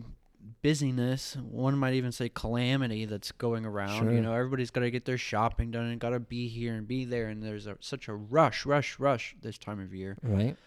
busyness. 0.64 1.36
One 1.36 1.78
might 1.78 1.94
even 1.94 2.12
say 2.12 2.30
calamity 2.30 3.06
that's 3.06 3.32
going 3.34 3.66
around. 3.66 4.00
Sure. 4.06 4.12
You 4.12 4.22
know, 4.22 4.34
everybody's 4.34 4.72
got 4.72 4.82
to 4.82 4.90
get 4.90 5.06
their 5.06 5.20
shopping 5.20 5.70
done 5.70 5.86
and 5.86 6.00
got 6.00 6.10
to 6.12 6.20
be 6.20 6.48
here 6.48 6.74
and 6.74 6.88
be 6.88 7.06
there. 7.06 7.28
And 7.28 7.44
there's 7.44 7.68
a, 7.68 7.78
such 7.82 8.08
a 8.08 8.16
rush, 8.16 8.66
rush, 8.66 8.98
rush 8.98 9.36
this 9.42 9.60
time 9.60 9.80
of 9.80 9.94
year 9.94 10.18
Right. 10.24 10.58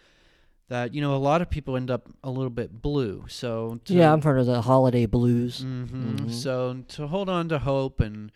that 0.68 0.94
you 0.94 1.01
know 1.01 1.14
a 1.14 1.18
lot 1.18 1.42
of 1.42 1.51
people 1.51 1.76
end 1.76 1.90
up 1.90 2.09
a 2.22 2.30
little 2.30 2.51
bit 2.51 2.80
blue. 2.82 3.24
So 3.28 3.80
to, 3.86 3.94
Yeah, 3.94 4.12
I'm 4.12 4.20
part 4.20 4.38
of 4.38 4.47
the 4.47 4.62
holiday 4.62 5.07
blues. 5.07 5.61
hmm 5.62 5.84
Mhm. 5.86 6.30
So 6.30 6.84
to 6.88 7.07
hold 7.09 7.28
on 7.28 7.49
to 7.49 7.59
hope 7.59 7.99
and 7.99 8.30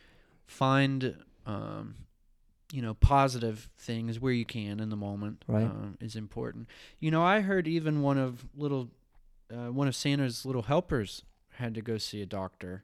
find, 0.47 1.15
um, 1.47 1.95
you 2.73 2.81
know, 2.83 2.95
positive 2.95 3.69
things 3.77 4.19
where 4.19 4.33
you 4.33 4.45
can 4.47 4.81
in 4.81 4.89
the 4.89 4.97
moment 4.97 5.45
Right. 5.47 5.65
um, 5.67 5.99
is 6.01 6.17
important. 6.17 6.69
You 7.01 7.11
know, 7.11 7.23
I 7.23 7.41
heard 7.41 7.69
even 7.69 8.01
one 8.01 8.17
of 8.17 8.47
little, 8.57 8.91
uh, 9.53 9.69
one 9.73 9.89
of 9.89 9.95
Santa's 9.95 10.47
little 10.47 10.63
helpers 10.63 11.23
had 11.61 11.75
to 11.75 11.83
go 11.83 11.99
see 11.99 12.21
a 12.23 12.27
doctor. 12.27 12.83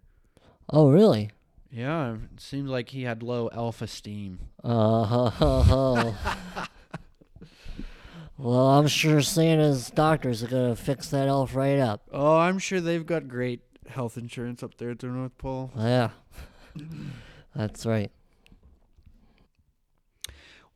Oh, 0.71 0.91
really? 0.91 1.31
Yeah, 1.71 2.15
it 2.15 2.41
seemed 2.41 2.69
like 2.69 2.91
he 2.91 3.03
had 3.03 3.23
low 3.23 3.51
self-esteem. 3.53 4.39
Uh, 4.63 5.05
ho, 5.05 5.29
ho, 5.31 5.63
ho. 5.63 6.15
well, 8.39 8.67
I'm 8.69 8.87
sure 8.87 9.21
Santa's 9.21 9.91
doctors 9.91 10.43
are 10.43 10.49
gonna 10.49 10.77
fix 10.77 11.09
that 11.09 11.29
elf 11.29 11.55
right 11.55 11.79
up. 11.79 12.03
Oh, 12.13 12.37
I'm 12.39 12.59
sure 12.59 12.81
they've 12.81 13.05
got 13.05 13.29
great 13.29 13.61
health 13.89 14.17
insurance 14.17 14.63
up 14.63 14.77
there 14.79 14.91
at 14.91 15.01
the 15.01 15.09
North 15.09 15.37
Pole. 15.39 15.73
Yeah, 15.77 16.11
that's 17.55 17.85
right. 17.85 18.11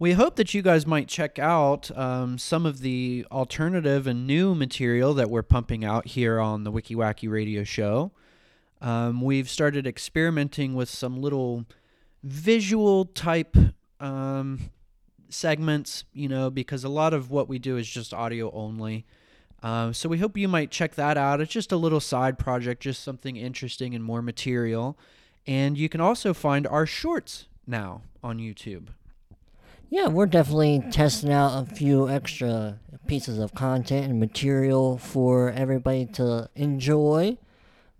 We 0.01 0.12
hope 0.12 0.36
that 0.36 0.55
you 0.55 0.62
guys 0.62 0.86
might 0.86 1.09
check 1.09 1.38
out 1.38 1.94
um, 1.94 2.38
some 2.38 2.64
of 2.64 2.80
the 2.80 3.26
alternative 3.30 4.07
and 4.07 4.26
new 4.26 4.55
material 4.55 5.12
that 5.12 5.28
we're 5.28 5.42
pumping 5.42 5.84
out 5.84 6.07
here 6.07 6.40
on 6.40 6.64
the 6.64 6.70
Wicky 6.70 6.94
Wacky 6.94 7.30
Radio 7.30 7.64
Show. 7.64 8.11
Um, 8.80 9.20
we've 9.20 9.51
started 9.51 9.86
experimenting 9.86 10.72
with 10.74 10.88
some 10.88 11.20
little 11.20 11.66
visual 12.22 13.05
type 13.05 13.55
um, 14.01 14.70
segments, 15.28 16.05
you 16.14 16.30
know, 16.30 16.48
because 16.48 16.82
a 16.82 16.88
lot 16.88 17.12
of 17.12 17.30
what 17.30 17.46
we 17.46 17.59
do 17.59 17.76
is 17.76 17.86
just 17.86 18.14
audio 18.14 18.51
only. 18.53 19.05
Uh, 19.62 19.92
so 19.92 20.09
we 20.09 20.16
hope 20.16 20.34
you 20.34 20.48
might 20.48 20.70
check 20.70 20.94
that 20.94 21.18
out. 21.18 21.42
It's 21.42 21.53
just 21.53 21.72
a 21.72 21.76
little 21.76 22.01
side 22.01 22.38
project, 22.38 22.82
just 22.82 23.03
something 23.03 23.36
interesting 23.36 23.94
and 23.94 24.03
more 24.03 24.22
material. 24.22 24.98
And 25.46 25.76
you 25.76 25.90
can 25.90 26.01
also 26.01 26.32
find 26.32 26.66
our 26.66 26.86
shorts 26.86 27.48
now 27.66 28.01
on 28.22 28.38
YouTube. 28.38 28.88
Yeah, 29.93 30.07
we're 30.07 30.26
definitely 30.26 30.84
testing 30.93 31.32
out 31.32 31.64
a 31.64 31.74
few 31.74 32.09
extra 32.09 32.78
pieces 33.09 33.41
of 33.41 33.55
content 33.55 34.09
and 34.09 34.20
material 34.20 34.99
for 34.99 35.51
everybody 35.51 36.07
to 36.07 36.49
enjoy, 36.55 37.36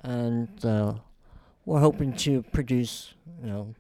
and 0.05 0.65
uh, 0.65 0.95
we're 1.65 1.81
hoping 1.81 2.13
to 2.19 2.45
produce, 2.53 3.15
you 3.43 3.49
know, 3.49 3.75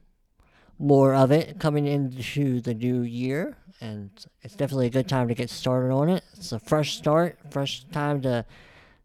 more 0.76 1.14
of 1.14 1.30
it 1.30 1.60
coming 1.60 1.86
into 1.86 2.60
the 2.60 2.74
new 2.74 3.02
year. 3.02 3.56
And 3.80 4.10
it's 4.42 4.56
definitely 4.56 4.88
a 4.88 4.90
good 4.90 5.08
time 5.08 5.28
to 5.28 5.34
get 5.34 5.48
started 5.48 5.92
on 5.92 6.08
it. 6.08 6.24
It's 6.36 6.50
a 6.50 6.58
fresh 6.58 6.96
start, 6.96 7.38
fresh 7.50 7.84
time 7.92 8.22
to 8.22 8.44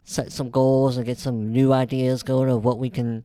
set 0.04 0.32
some 0.32 0.50
goals 0.50 0.98
and 0.98 1.06
get 1.06 1.20
some 1.20 1.52
new 1.52 1.74
ideas 1.74 2.24
going 2.24 2.50
of 2.50 2.66
what 2.66 2.80
we 2.80 2.90
can 2.90 3.24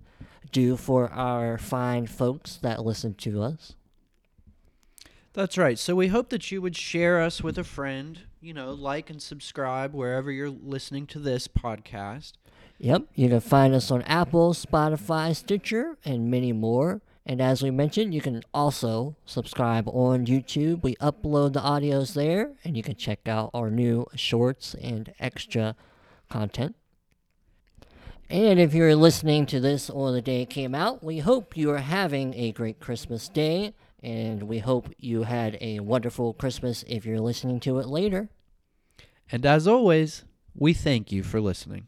do 0.53 0.77
for 0.77 1.09
our 1.09 1.57
fine 1.57 2.07
folks 2.07 2.57
that 2.59 2.85
listen 2.85 3.15
to 3.15 3.43
us. 3.43 3.77
That's 5.33 5.57
right. 5.57 5.79
So 5.79 5.95
we 5.95 6.09
hope 6.09 6.31
that 6.31 6.51
you 6.51 6.61
would 6.61 6.77
share 6.77 7.21
us 7.21 7.43
with 7.43 7.57
a 7.57 7.65
friend, 7.65 8.21
you 8.41 8.53
know, 8.53 8.73
like 8.73 9.11
and 9.11 9.23
subscribe 9.23 9.95
wherever 9.95 10.31
you're 10.33 10.51
listening 10.51 11.07
to 11.09 11.21
this 11.21 11.47
podcast. 11.47 12.33
Yep, 12.79 13.05
you 13.15 13.29
can 13.29 13.41
find 13.41 13.75
us 13.75 13.91
on 13.91 14.03
Apple, 14.03 14.55
Spotify, 14.55 15.37
Stitcher, 15.37 15.99
and 16.05 16.31
many 16.31 16.53
more. 16.53 17.03
And 17.27 17.41
as 17.41 17.63
we 17.63 17.71
mentioned, 17.71 18.13
you 18.13 18.21
can 18.21 18.43
also 18.53 19.15
subscribe 19.25 19.87
on 19.89 20.27
YouTube. 20.27 20.83
We 20.83 20.97
upload 20.97 21.53
the 21.53 21.61
audios 21.61 22.15
there, 22.15 22.53
and 22.65 22.77
you 22.77 22.83
can 22.83 22.97
check 22.97 23.29
out 23.29 23.51
our 23.55 23.71
new 23.71 24.07
shorts 24.17 24.75
and 24.75 25.13
extra 25.21 25.77
content. 26.29 26.75
And 28.29 28.59
if 28.59 28.75
you're 28.75 28.97
listening 28.97 29.47
to 29.47 29.61
this 29.61 29.91
on 29.91 30.15
the 30.15 30.23
day 30.23 30.43
it 30.43 30.51
came 30.51 30.75
out, 30.75 31.05
we 31.05 31.19
hope 31.19 31.57
you 31.57 31.71
are 31.71 31.79
having 31.79 32.33
a 32.35 32.53
great 32.53 32.81
Christmas 32.81 33.29
day, 33.29 33.75
and 34.03 34.45
we 34.45 34.59
hope 34.59 34.93
you 34.99 35.25
had 35.25 35.59
a 35.61 35.81
wonderful 35.81 36.33
Christmas 36.35 36.85
if 36.87 37.05
you're 37.05 37.21
listening 37.21 37.61
to 37.61 37.79
it 37.79 37.87
later. 37.87 38.29
And 39.31 39.47
as 39.47 39.69
always, 39.69 40.25
we 40.55 40.73
thank 40.73 41.13
you 41.13 41.23
for 41.23 41.41
listening. 41.41 41.87